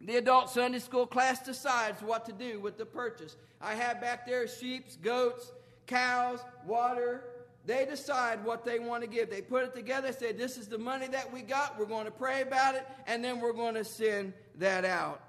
the 0.01 0.17
adult 0.17 0.51
Sunday 0.51 0.79
school 0.79 1.07
class 1.07 1.45
decides 1.45 2.03
what 2.03 2.25
to 2.27 2.33
do 2.33 2.61
with 2.61 2.79
the 2.79 2.87
purchase. 2.87 3.37
I 3.61 3.75
have 3.75 4.01
back 4.01 4.27
there 4.27 4.47
sheep, 4.47 4.87
goats, 5.03 5.51
cows, 5.87 6.45
water, 6.65 7.25
they 7.69 7.85
decide 7.85 8.43
what 8.47 8.65
they 8.65 8.79
want 8.79 9.03
to 9.03 9.09
give. 9.09 9.29
They 9.29 9.43
put 9.43 9.63
it 9.63 9.75
together, 9.75 10.11
say, 10.11 10.33
This 10.33 10.57
is 10.57 10.69
the 10.69 10.79
money 10.79 11.07
that 11.09 11.31
we 11.31 11.43
got. 11.43 11.79
We're 11.79 11.85
going 11.85 12.07
to 12.07 12.11
pray 12.11 12.41
about 12.41 12.75
it, 12.75 12.87
and 13.07 13.23
then 13.23 13.41
we're 13.41 13.53
going 13.53 13.75
to 13.75 13.85
send 13.85 14.33
that 14.55 14.87
out. 14.87 15.21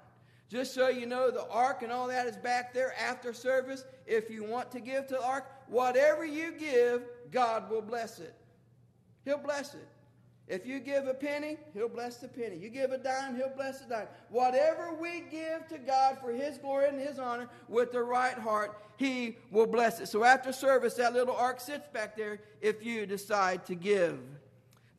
Just 0.50 0.74
so 0.74 0.88
you 0.88 1.06
know, 1.06 1.30
the 1.30 1.48
ark 1.48 1.82
and 1.82 1.92
all 1.92 2.08
that 2.08 2.26
is 2.26 2.36
back 2.36 2.74
there 2.74 2.92
after 3.00 3.32
service. 3.32 3.84
If 4.04 4.28
you 4.28 4.42
want 4.42 4.72
to 4.72 4.80
give 4.80 5.06
to 5.06 5.14
the 5.14 5.24
ark, 5.24 5.46
whatever 5.68 6.24
you 6.24 6.50
give, 6.50 7.02
God 7.30 7.70
will 7.70 7.82
bless 7.82 8.18
it. 8.18 8.34
He'll 9.24 9.38
bless 9.38 9.74
it. 9.74 9.86
If 10.48 10.66
you 10.66 10.80
give 10.80 11.06
a 11.06 11.14
penny, 11.14 11.58
He'll 11.72 11.88
bless 11.88 12.16
the 12.16 12.26
penny. 12.26 12.56
You 12.56 12.68
give 12.68 12.90
a 12.90 12.98
dime, 12.98 13.36
He'll 13.36 13.54
bless 13.54 13.78
the 13.78 13.88
dime. 13.88 14.08
Whatever 14.28 14.92
we 14.92 15.20
give 15.30 15.68
to 15.68 15.78
God 15.78 16.18
for 16.20 16.32
His 16.32 16.58
glory 16.58 16.88
and 16.88 16.98
His 16.98 17.20
honor 17.20 17.48
with 17.68 17.92
the 17.92 18.02
right 18.02 18.36
heart, 18.36 18.76
He 18.96 19.36
will 19.52 19.68
bless 19.68 20.00
it. 20.00 20.08
So 20.08 20.24
after 20.24 20.52
service, 20.52 20.94
that 20.94 21.12
little 21.12 21.36
ark 21.36 21.60
sits 21.60 21.86
back 21.92 22.16
there 22.16 22.40
if 22.60 22.84
you 22.84 23.06
decide 23.06 23.64
to 23.66 23.76
give. 23.76 24.18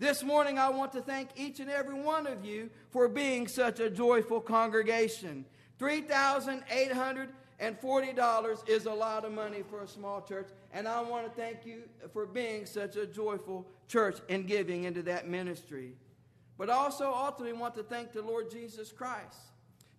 This 0.02 0.24
morning, 0.24 0.58
I 0.58 0.68
want 0.72 0.94
to 0.94 1.02
thank 1.02 1.30
each 1.36 1.60
and 1.60 1.70
every 1.70 1.94
one 1.94 2.26
of 2.26 2.44
you 2.44 2.72
for 2.90 3.08
being 3.08 3.48
such 3.48 3.80
a 3.80 3.88
joyful 3.88 4.42
congregation. 4.42 5.46
3,800 5.78 7.30
and 7.60 7.80
$40 7.80 8.68
is 8.68 8.88
a 8.88 8.92
lot 8.92 9.26
of 9.26 9.32
money 9.32 9.62
for 9.70 9.84
a 9.84 9.88
small 9.88 10.24
church. 10.24 10.48
And 10.74 10.88
I 10.88 11.02
want 11.02 11.28
to 11.28 11.40
thank 11.40 11.68
you 11.68 11.84
for 12.14 12.26
being 12.26 12.66
such 12.66 12.96
a 12.96 13.06
joyful 13.06 13.68
church 13.88 14.18
and 14.28 14.48
giving 14.48 14.86
into 14.86 15.04
that 15.04 15.28
ministry. 15.28 15.94
But 16.58 16.72
also, 16.72 17.14
ultimately, 17.14 17.54
want 17.54 17.76
to 17.76 17.84
thank 17.84 18.12
the 18.12 18.24
Lord 18.24 18.50
Jesus 18.50 18.92
Christ 18.92 19.38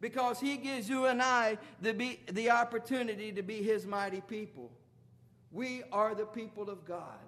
because 0.01 0.41
He 0.41 0.57
gives 0.57 0.89
you 0.89 1.07
and 1.07 1.23
I 1.23 1.59
the, 1.81 1.95
be, 1.95 2.19
the 2.33 2.51
opportunity 2.51 3.31
to 3.31 3.43
be 3.45 3.63
His 3.63 3.87
mighty 3.87 4.21
people. 4.21 4.73
We 5.53 5.85
are 5.93 6.17
the 6.17 6.27
people 6.27 6.71
of 6.71 6.85
God. 6.85 7.21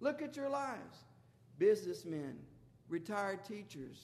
Look 0.00 0.20
at 0.20 0.36
your 0.36 0.50
lives 0.50 1.05
businessmen, 1.58 2.36
retired 2.88 3.44
teachers, 3.44 3.98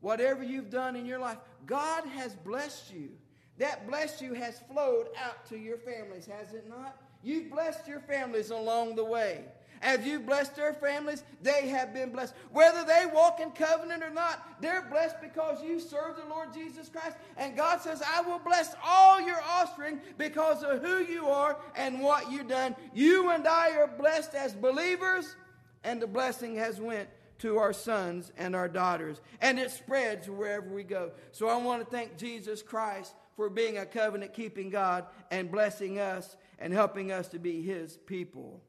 whatever 0.00 0.42
you've 0.42 0.70
done 0.70 0.96
in 0.96 1.06
your 1.06 1.18
life, 1.18 1.38
God 1.66 2.04
has 2.06 2.34
blessed 2.34 2.92
you. 2.92 3.10
That 3.58 3.86
blessed 3.86 4.22
you 4.22 4.32
has 4.34 4.60
flowed 4.72 5.08
out 5.22 5.46
to 5.50 5.58
your 5.58 5.76
families, 5.76 6.26
has 6.26 6.54
it 6.54 6.68
not? 6.68 6.96
You've 7.22 7.50
blessed 7.50 7.86
your 7.86 8.00
families 8.00 8.50
along 8.50 8.96
the 8.96 9.04
way. 9.04 9.44
As 9.82 10.04
you've 10.04 10.26
blessed 10.26 10.56
their 10.56 10.74
families, 10.74 11.24
they 11.42 11.68
have 11.68 11.94
been 11.94 12.10
blessed. 12.10 12.34
Whether 12.52 12.84
they 12.84 13.06
walk 13.12 13.40
in 13.40 13.50
covenant 13.52 14.02
or 14.02 14.10
not, 14.10 14.60
they're 14.60 14.86
blessed 14.90 15.22
because 15.22 15.62
you 15.62 15.80
serve 15.80 16.16
the 16.16 16.28
Lord 16.28 16.52
Jesus 16.52 16.90
Christ. 16.90 17.16
And 17.38 17.56
God 17.56 17.80
says, 17.80 18.02
I 18.06 18.20
will 18.20 18.38
bless 18.38 18.74
all 18.84 19.22
your 19.22 19.40
offspring 19.42 20.00
because 20.18 20.62
of 20.62 20.82
who 20.82 20.98
you 20.98 21.28
are 21.28 21.56
and 21.76 22.00
what 22.00 22.30
you've 22.30 22.48
done. 22.48 22.76
You 22.92 23.30
and 23.30 23.46
I 23.48 23.70
are 23.76 23.86
blessed 23.86 24.34
as 24.34 24.52
believers, 24.52 25.34
and 25.84 26.00
the 26.00 26.06
blessing 26.06 26.56
has 26.56 26.80
went 26.80 27.08
to 27.38 27.58
our 27.58 27.72
sons 27.72 28.32
and 28.36 28.54
our 28.54 28.68
daughters. 28.68 29.20
And 29.40 29.58
it 29.58 29.70
spreads 29.70 30.28
wherever 30.28 30.68
we 30.68 30.84
go. 30.84 31.12
So 31.32 31.48
I 31.48 31.56
want 31.56 31.82
to 31.82 31.90
thank 31.90 32.16
Jesus 32.16 32.62
Christ 32.62 33.14
for 33.36 33.48
being 33.48 33.78
a 33.78 33.86
covenant 33.86 34.34
keeping 34.34 34.70
God 34.70 35.06
and 35.30 35.50
blessing 35.50 35.98
us 35.98 36.36
and 36.58 36.72
helping 36.72 37.10
us 37.10 37.28
to 37.28 37.38
be 37.38 37.62
His 37.62 37.96
people. 37.96 38.62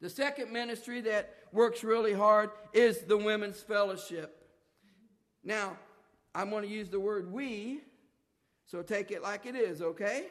The 0.00 0.10
second 0.10 0.52
ministry 0.52 1.00
that 1.02 1.34
works 1.52 1.84
really 1.84 2.12
hard 2.12 2.50
is 2.72 2.98
the 3.02 3.16
Women's 3.16 3.60
Fellowship. 3.60 4.46
Now, 5.44 5.76
I'm 6.34 6.50
going 6.50 6.64
to 6.64 6.68
use 6.68 6.88
the 6.88 7.00
word 7.00 7.32
we, 7.32 7.80
so 8.66 8.82
take 8.82 9.10
it 9.10 9.22
like 9.22 9.46
it 9.46 9.54
is, 9.54 9.80
okay? 9.80 10.26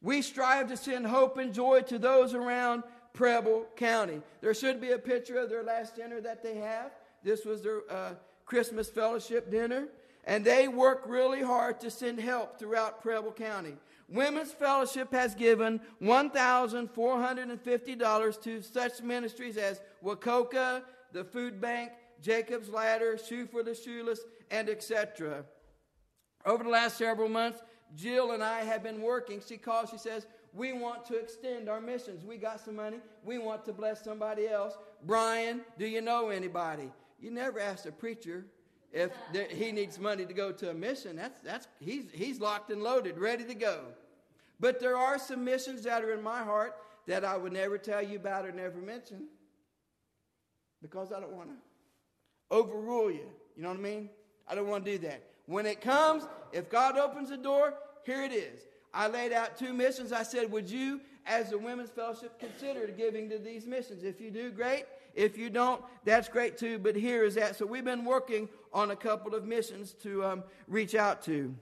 We 0.00 0.22
strive 0.22 0.68
to 0.68 0.76
send 0.76 1.06
hope 1.06 1.38
and 1.38 1.52
joy 1.54 1.82
to 1.82 1.98
those 1.98 2.34
around 2.34 2.82
Preble 3.12 3.66
County. 3.76 4.22
There 4.40 4.54
should 4.54 4.80
be 4.80 4.92
a 4.92 4.98
picture 4.98 5.38
of 5.38 5.50
their 5.50 5.62
last 5.62 5.96
dinner 5.96 6.20
that 6.20 6.42
they 6.42 6.56
have. 6.56 6.92
This 7.22 7.44
was 7.44 7.62
their 7.62 7.82
uh, 7.90 8.14
Christmas 8.46 8.90
fellowship 8.90 9.50
dinner 9.50 9.88
and 10.24 10.44
they 10.44 10.68
work 10.68 11.02
really 11.06 11.42
hard 11.42 11.80
to 11.80 11.90
send 11.90 12.20
help 12.20 12.56
throughout 12.58 13.02
Preble 13.02 13.32
County. 13.32 13.74
Women's 14.08 14.52
Fellowship 14.52 15.12
has 15.12 15.34
given 15.34 15.80
$1,450 16.02 18.42
to 18.42 18.62
such 18.62 19.02
ministries 19.02 19.56
as 19.56 19.80
Wacoka, 20.04 20.82
the 21.12 21.24
Food 21.24 21.58
Bank, 21.60 21.90
Jacob's 22.20 22.68
Ladder, 22.68 23.18
Shoe 23.18 23.46
for 23.46 23.62
the 23.62 23.74
Shoeless, 23.74 24.20
and 24.50 24.68
etc. 24.68 25.46
Over 26.44 26.64
the 26.64 26.70
last 26.70 26.98
several 26.98 27.30
months, 27.30 27.62
Jill 27.96 28.32
and 28.32 28.44
I 28.44 28.64
have 28.64 28.82
been 28.82 29.00
working. 29.00 29.40
She 29.46 29.56
calls, 29.56 29.88
she 29.90 29.98
says, 29.98 30.26
we 30.54 30.72
want 30.72 31.06
to 31.06 31.16
extend 31.16 31.68
our 31.68 31.80
missions. 31.80 32.24
We 32.24 32.36
got 32.36 32.60
some 32.60 32.76
money. 32.76 32.98
We 33.24 33.38
want 33.38 33.64
to 33.64 33.72
bless 33.72 34.04
somebody 34.04 34.48
else. 34.48 34.76
Brian, 35.04 35.62
do 35.78 35.86
you 35.86 36.00
know 36.00 36.28
anybody? 36.28 36.90
You 37.20 37.30
never 37.30 37.58
ask 37.58 37.86
a 37.86 37.92
preacher 37.92 38.44
if 38.92 39.10
he 39.50 39.72
needs 39.72 39.98
money 39.98 40.26
to 40.26 40.34
go 40.34 40.52
to 40.52 40.70
a 40.70 40.74
mission. 40.74 41.16
That's, 41.16 41.40
that's, 41.40 41.68
he's, 41.80 42.04
he's 42.12 42.40
locked 42.40 42.70
and 42.70 42.82
loaded, 42.82 43.18
ready 43.18 43.44
to 43.44 43.54
go. 43.54 43.80
But 44.60 44.78
there 44.78 44.96
are 44.96 45.18
some 45.18 45.44
missions 45.44 45.84
that 45.84 46.04
are 46.04 46.12
in 46.12 46.22
my 46.22 46.42
heart 46.42 46.76
that 47.06 47.24
I 47.24 47.36
would 47.36 47.52
never 47.52 47.78
tell 47.78 48.02
you 48.02 48.16
about 48.16 48.44
or 48.44 48.52
never 48.52 48.78
mention 48.78 49.26
because 50.82 51.12
I 51.12 51.20
don't 51.20 51.32
want 51.32 51.48
to 51.48 51.56
overrule 52.50 53.10
you. 53.10 53.26
You 53.56 53.62
know 53.62 53.70
what 53.70 53.78
I 53.78 53.82
mean? 53.82 54.10
I 54.46 54.54
don't 54.54 54.68
want 54.68 54.84
to 54.84 54.92
do 54.92 54.98
that. 55.06 55.22
When 55.46 55.66
it 55.66 55.80
comes, 55.80 56.26
if 56.52 56.68
God 56.68 56.98
opens 56.98 57.30
the 57.30 57.36
door, 57.36 57.74
here 58.04 58.22
it 58.22 58.32
is. 58.32 58.60
I 58.94 59.08
laid 59.08 59.32
out 59.32 59.56
two 59.56 59.72
missions. 59.72 60.12
I 60.12 60.22
said, 60.22 60.50
Would 60.52 60.70
you, 60.70 61.00
as 61.26 61.50
the 61.50 61.58
Women's 61.58 61.90
Fellowship, 61.90 62.38
consider 62.38 62.86
giving 62.88 63.30
to 63.30 63.38
these 63.38 63.66
missions? 63.66 64.04
If 64.04 64.20
you 64.20 64.30
do, 64.30 64.50
great. 64.50 64.84
If 65.14 65.36
you 65.36 65.50
don't, 65.50 65.82
that's 66.04 66.28
great 66.28 66.58
too. 66.58 66.78
But 66.78 66.96
here 66.96 67.24
is 67.24 67.34
that. 67.36 67.56
So 67.56 67.66
we've 67.66 67.84
been 67.84 68.04
working 68.04 68.48
on 68.72 68.90
a 68.90 68.96
couple 68.96 69.34
of 69.34 69.44
missions 69.44 69.92
to 70.02 70.24
um, 70.24 70.44
reach 70.66 70.94
out 70.94 71.22
to. 71.22 71.54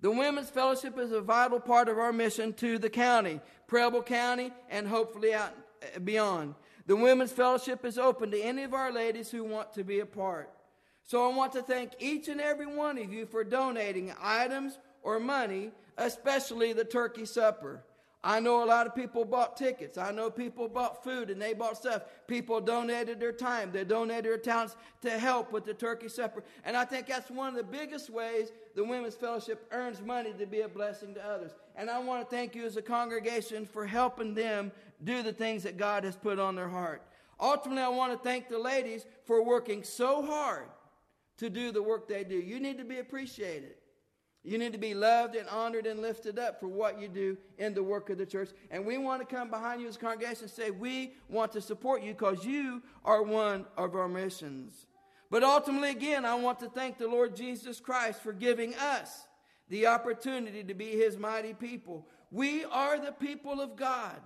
The 0.00 0.10
Women's 0.10 0.50
Fellowship 0.50 0.98
is 0.98 1.12
a 1.12 1.20
vital 1.20 1.58
part 1.58 1.88
of 1.88 1.98
our 1.98 2.12
mission 2.12 2.52
to 2.54 2.78
the 2.78 2.90
county, 2.90 3.40
Preble 3.66 4.02
County, 4.02 4.52
and 4.70 4.86
hopefully 4.86 5.34
out 5.34 5.54
uh, 5.82 5.98
beyond. 6.00 6.54
The 6.86 6.96
Women's 6.96 7.32
Fellowship 7.32 7.84
is 7.84 7.98
open 7.98 8.30
to 8.30 8.40
any 8.40 8.62
of 8.62 8.74
our 8.74 8.92
ladies 8.92 9.30
who 9.30 9.42
want 9.42 9.72
to 9.72 9.82
be 9.82 10.00
a 10.00 10.06
part. 10.06 10.50
So 11.02 11.28
I 11.28 11.34
want 11.34 11.52
to 11.54 11.62
thank 11.62 11.92
each 11.98 12.28
and 12.28 12.40
every 12.40 12.66
one 12.66 12.98
of 12.98 13.12
you 13.12 13.26
for 13.26 13.42
donating 13.42 14.12
items 14.20 14.78
or 15.02 15.18
money, 15.18 15.70
especially 15.96 16.72
the 16.72 16.84
turkey 16.84 17.24
supper. 17.24 17.82
I 18.26 18.40
know 18.40 18.64
a 18.64 18.66
lot 18.66 18.88
of 18.88 18.94
people 18.96 19.24
bought 19.24 19.56
tickets. 19.56 19.96
I 19.96 20.10
know 20.10 20.30
people 20.30 20.66
bought 20.66 21.04
food 21.04 21.30
and 21.30 21.40
they 21.40 21.54
bought 21.54 21.76
stuff. 21.76 22.02
People 22.26 22.60
donated 22.60 23.20
their 23.20 23.30
time. 23.30 23.70
They 23.70 23.84
donated 23.84 24.24
their 24.24 24.36
talents 24.36 24.74
to 25.02 25.10
help 25.10 25.52
with 25.52 25.64
the 25.64 25.74
turkey 25.74 26.08
supper. 26.08 26.42
And 26.64 26.76
I 26.76 26.84
think 26.84 27.06
that's 27.06 27.30
one 27.30 27.50
of 27.50 27.54
the 27.54 27.62
biggest 27.62 28.10
ways 28.10 28.50
the 28.74 28.82
Women's 28.82 29.14
Fellowship 29.14 29.68
earns 29.70 30.02
money 30.02 30.32
to 30.40 30.46
be 30.46 30.62
a 30.62 30.68
blessing 30.68 31.14
to 31.14 31.24
others. 31.24 31.52
And 31.76 31.88
I 31.88 32.00
want 32.00 32.28
to 32.28 32.36
thank 32.36 32.56
you 32.56 32.64
as 32.64 32.76
a 32.76 32.82
congregation 32.82 33.64
for 33.64 33.86
helping 33.86 34.34
them 34.34 34.72
do 35.04 35.22
the 35.22 35.32
things 35.32 35.62
that 35.62 35.76
God 35.76 36.02
has 36.02 36.16
put 36.16 36.40
on 36.40 36.56
their 36.56 36.68
heart. 36.68 37.02
Ultimately, 37.38 37.82
I 37.82 37.88
want 37.88 38.12
to 38.12 38.18
thank 38.18 38.48
the 38.48 38.58
ladies 38.58 39.06
for 39.24 39.44
working 39.44 39.84
so 39.84 40.20
hard 40.24 40.66
to 41.36 41.48
do 41.48 41.70
the 41.70 41.82
work 41.82 42.08
they 42.08 42.24
do. 42.24 42.34
You 42.34 42.58
need 42.58 42.78
to 42.78 42.84
be 42.84 42.98
appreciated. 42.98 43.74
You 44.46 44.58
need 44.58 44.72
to 44.74 44.78
be 44.78 44.94
loved 44.94 45.34
and 45.34 45.48
honored 45.48 45.86
and 45.86 46.00
lifted 46.00 46.38
up 46.38 46.60
for 46.60 46.68
what 46.68 47.00
you 47.00 47.08
do 47.08 47.36
in 47.58 47.74
the 47.74 47.82
work 47.82 48.10
of 48.10 48.18
the 48.18 48.24
church. 48.24 48.50
And 48.70 48.86
we 48.86 48.96
want 48.96 49.28
to 49.28 49.34
come 49.34 49.50
behind 49.50 49.82
you 49.82 49.88
as 49.88 49.96
a 49.96 49.98
congregation 49.98 50.44
and 50.44 50.50
say, 50.50 50.70
we 50.70 51.14
want 51.28 51.50
to 51.52 51.60
support 51.60 52.00
you 52.00 52.12
because 52.12 52.44
you 52.44 52.80
are 53.04 53.24
one 53.24 53.66
of 53.76 53.96
our 53.96 54.06
missions. 54.06 54.86
But 55.32 55.42
ultimately, 55.42 55.90
again, 55.90 56.24
I 56.24 56.36
want 56.36 56.60
to 56.60 56.68
thank 56.68 56.96
the 56.96 57.08
Lord 57.08 57.34
Jesus 57.34 57.80
Christ 57.80 58.22
for 58.22 58.32
giving 58.32 58.76
us 58.76 59.26
the 59.68 59.88
opportunity 59.88 60.62
to 60.62 60.74
be 60.74 60.92
his 60.92 61.18
mighty 61.18 61.52
people. 61.52 62.06
We 62.30 62.64
are 62.66 63.00
the 63.00 63.10
people 63.10 63.60
of 63.60 63.74
God. 63.74 64.20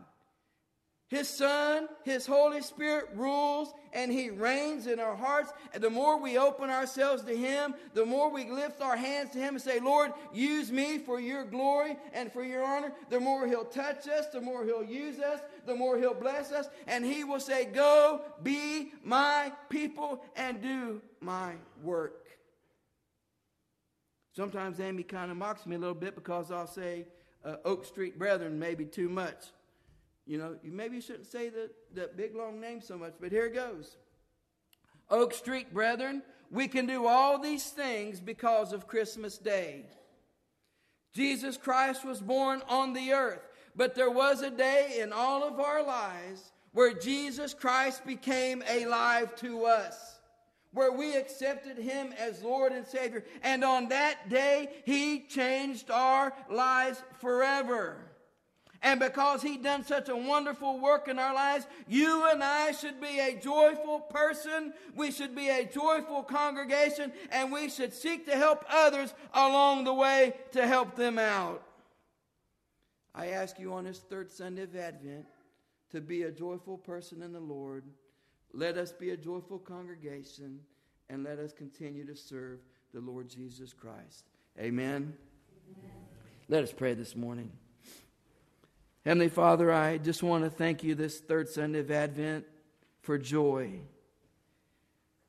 His 1.10 1.28
Son, 1.28 1.88
His 2.04 2.24
Holy 2.24 2.62
Spirit 2.62 3.08
rules 3.16 3.74
and 3.92 4.12
He 4.12 4.30
reigns 4.30 4.86
in 4.86 5.00
our 5.00 5.16
hearts. 5.16 5.52
And 5.74 5.82
the 5.82 5.90
more 5.90 6.20
we 6.20 6.38
open 6.38 6.70
ourselves 6.70 7.24
to 7.24 7.36
Him, 7.36 7.74
the 7.94 8.06
more 8.06 8.30
we 8.30 8.48
lift 8.48 8.80
our 8.80 8.96
hands 8.96 9.30
to 9.32 9.38
Him 9.38 9.54
and 9.54 9.62
say, 9.62 9.80
Lord, 9.80 10.12
use 10.32 10.70
me 10.70 10.98
for 10.98 11.18
your 11.18 11.44
glory 11.44 11.96
and 12.12 12.32
for 12.32 12.44
your 12.44 12.64
honor, 12.64 12.92
the 13.08 13.18
more 13.18 13.48
He'll 13.48 13.64
touch 13.64 14.06
us, 14.06 14.28
the 14.28 14.40
more 14.40 14.64
He'll 14.64 14.84
use 14.84 15.18
us, 15.18 15.40
the 15.66 15.74
more 15.74 15.98
He'll 15.98 16.14
bless 16.14 16.52
us. 16.52 16.68
And 16.86 17.04
He 17.04 17.24
will 17.24 17.40
say, 17.40 17.64
Go 17.64 18.20
be 18.44 18.92
my 19.02 19.52
people 19.68 20.22
and 20.36 20.62
do 20.62 21.02
my 21.20 21.54
work. 21.82 22.28
Sometimes 24.30 24.78
Amy 24.78 25.02
kind 25.02 25.32
of 25.32 25.36
mocks 25.36 25.66
me 25.66 25.74
a 25.74 25.78
little 25.80 25.92
bit 25.92 26.14
because 26.14 26.52
I'll 26.52 26.68
say, 26.68 27.08
uh, 27.44 27.56
Oak 27.64 27.84
Street 27.84 28.16
Brethren, 28.16 28.60
maybe 28.60 28.84
too 28.84 29.08
much. 29.08 29.46
You 30.30 30.38
know, 30.38 30.54
maybe 30.62 30.94
you 30.94 31.02
shouldn't 31.02 31.26
say 31.26 31.48
the, 31.48 31.72
the 31.92 32.08
big 32.16 32.36
long 32.36 32.60
name 32.60 32.80
so 32.80 32.96
much, 32.96 33.14
but 33.20 33.32
here 33.32 33.46
it 33.46 33.54
goes. 33.54 33.96
Oak 35.10 35.34
Street, 35.34 35.74
brethren, 35.74 36.22
we 36.52 36.68
can 36.68 36.86
do 36.86 37.08
all 37.08 37.36
these 37.36 37.70
things 37.70 38.20
because 38.20 38.72
of 38.72 38.86
Christmas 38.86 39.38
Day. 39.38 39.86
Jesus 41.12 41.56
Christ 41.56 42.04
was 42.04 42.20
born 42.20 42.62
on 42.68 42.92
the 42.92 43.10
earth, 43.12 43.40
but 43.74 43.96
there 43.96 44.08
was 44.08 44.42
a 44.42 44.52
day 44.52 44.98
in 45.00 45.12
all 45.12 45.42
of 45.42 45.58
our 45.58 45.82
lives 45.82 46.52
where 46.74 46.94
Jesus 46.94 47.52
Christ 47.52 48.06
became 48.06 48.62
alive 48.70 49.34
to 49.38 49.64
us, 49.64 50.20
where 50.72 50.92
we 50.92 51.16
accepted 51.16 51.76
him 51.76 52.14
as 52.16 52.44
Lord 52.44 52.70
and 52.70 52.86
Savior. 52.86 53.24
And 53.42 53.64
on 53.64 53.88
that 53.88 54.28
day, 54.28 54.68
he 54.86 55.26
changed 55.26 55.90
our 55.90 56.32
lives 56.48 57.02
forever. 57.18 58.10
And 58.82 58.98
because 58.98 59.42
he 59.42 59.58
done 59.58 59.84
such 59.84 60.08
a 60.08 60.16
wonderful 60.16 60.80
work 60.80 61.06
in 61.08 61.18
our 61.18 61.34
lives, 61.34 61.66
you 61.86 62.26
and 62.30 62.42
I 62.42 62.72
should 62.72 62.98
be 63.00 63.18
a 63.20 63.38
joyful 63.38 64.00
person. 64.00 64.72
We 64.96 65.10
should 65.10 65.36
be 65.36 65.50
a 65.50 65.66
joyful 65.66 66.22
congregation 66.22 67.12
and 67.30 67.52
we 67.52 67.68
should 67.68 67.92
seek 67.92 68.24
to 68.26 68.36
help 68.36 68.64
others 68.70 69.12
along 69.34 69.84
the 69.84 69.92
way 69.92 70.34
to 70.52 70.66
help 70.66 70.96
them 70.96 71.18
out. 71.18 71.62
I 73.14 73.28
ask 73.28 73.58
you 73.58 73.74
on 73.74 73.84
this 73.84 73.98
third 73.98 74.30
Sunday 74.30 74.62
of 74.62 74.74
Advent 74.74 75.26
to 75.90 76.00
be 76.00 76.22
a 76.22 76.30
joyful 76.30 76.78
person 76.78 77.20
in 77.22 77.32
the 77.32 77.40
Lord. 77.40 77.84
Let 78.54 78.78
us 78.78 78.92
be 78.92 79.10
a 79.10 79.16
joyful 79.16 79.58
congregation 79.58 80.60
and 81.10 81.22
let 81.22 81.38
us 81.38 81.52
continue 81.52 82.06
to 82.06 82.16
serve 82.16 82.60
the 82.94 83.00
Lord 83.00 83.28
Jesus 83.28 83.74
Christ. 83.74 84.24
Amen. 84.58 85.12
Amen. 85.68 85.92
Let 86.48 86.62
us 86.62 86.72
pray 86.72 86.94
this 86.94 87.14
morning. 87.14 87.50
Heavenly 89.04 89.30
Father, 89.30 89.72
I 89.72 89.96
just 89.96 90.22
want 90.22 90.44
to 90.44 90.50
thank 90.50 90.84
you 90.84 90.94
this 90.94 91.20
third 91.20 91.48
Sunday 91.48 91.78
of 91.78 91.90
Advent 91.90 92.44
for 93.00 93.16
joy. 93.16 93.80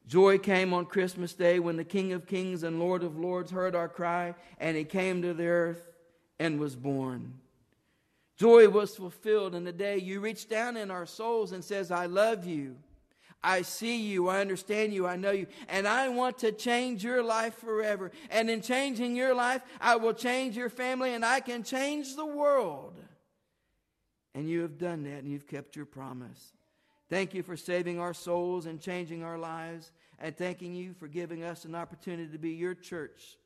Joy 0.06 0.40
came 0.40 0.74
on 0.74 0.86
Christmas 0.88 1.34
Day 1.34 1.58
when 1.60 1.78
the 1.78 1.86
King 1.86 2.12
of 2.12 2.28
Kings 2.28 2.64
and 2.64 2.82
Lord 2.82 3.02
of 3.02 3.18
Lords 3.18 3.50
heard 3.50 3.74
our 3.74 3.88
cry 3.88 4.36
and 4.60 4.76
he 4.76 4.84
came 4.84 5.22
to 5.22 5.34
the 5.34 5.46
earth 5.46 5.88
and 6.38 6.60
was 6.60 6.76
born. 6.76 7.36
Joy 8.36 8.68
was 8.68 8.98
fulfilled 8.98 9.56
in 9.56 9.64
the 9.64 9.72
day 9.72 10.00
you 10.00 10.20
reached 10.20 10.50
down 10.50 10.76
in 10.76 10.92
our 10.92 11.06
souls 11.06 11.54
and 11.54 11.64
says, 11.64 11.92
I 11.92 12.08
love 12.08 12.46
you. 12.46 12.76
I 13.42 13.62
see 13.62 14.02
you. 14.02 14.28
I 14.28 14.42
understand 14.42 14.94
you. 14.94 15.08
I 15.08 15.16
know 15.16 15.32
you. 15.32 15.48
And 15.70 15.88
I 15.88 16.10
want 16.10 16.40
to 16.40 16.52
change 16.52 17.06
your 17.06 17.24
life 17.24 17.56
forever. 17.56 18.12
And 18.30 18.50
in 18.50 18.62
changing 18.62 19.16
your 19.16 19.34
life, 19.34 19.62
I 19.80 19.96
will 19.96 20.14
change 20.14 20.58
your 20.58 20.70
family 20.70 21.14
and 21.14 21.24
I 21.24 21.40
can 21.40 21.64
change 21.64 22.18
the 22.18 22.26
world. 22.26 22.91
And 24.34 24.50
you 24.50 24.62
have 24.62 24.78
done 24.78 25.04
that 25.04 25.20
and 25.20 25.28
you've 25.28 25.48
kept 25.48 25.76
your 25.76 25.86
promise. 25.86 26.54
Thank 27.10 27.34
you 27.34 27.44
for 27.44 27.58
saving 27.58 28.00
our 28.00 28.14
souls 28.14 28.66
and 28.66 28.80
changing 28.80 29.24
our 29.24 29.38
lives. 29.38 29.92
And 30.20 30.38
thanking 30.38 30.76
you 30.76 30.94
for 30.94 31.08
giving 31.08 31.44
us 31.44 31.66
an 31.66 31.76
opportunity 31.76 32.32
to 32.32 32.38
be 32.38 32.52
your 32.52 32.76
church, 32.76 33.38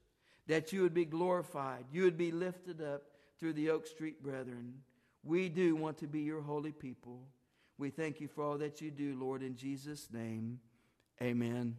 that 0.47 0.73
you 0.73 0.81
would 0.81 0.93
be 0.93 1.05
glorified, 1.05 1.85
you 1.91 2.03
would 2.03 2.17
be 2.17 2.31
lifted 2.31 2.81
up 2.81 3.03
through 3.39 3.53
the 3.53 3.69
Oak 3.69 3.87
Street 3.87 4.21
Brethren. 4.21 4.73
We 5.23 5.49
do 5.49 5.75
want 5.75 5.97
to 5.99 6.07
be 6.07 6.21
your 6.21 6.41
holy 6.41 6.71
people. 6.71 7.21
We 7.77 7.89
thank 7.89 8.21
you 8.21 8.27
for 8.27 8.43
all 8.43 8.57
that 8.57 8.81
you 8.81 8.91
do, 8.91 9.17
Lord, 9.19 9.41
in 9.41 9.55
Jesus' 9.55 10.09
name. 10.11 10.59
Amen. 11.21 11.77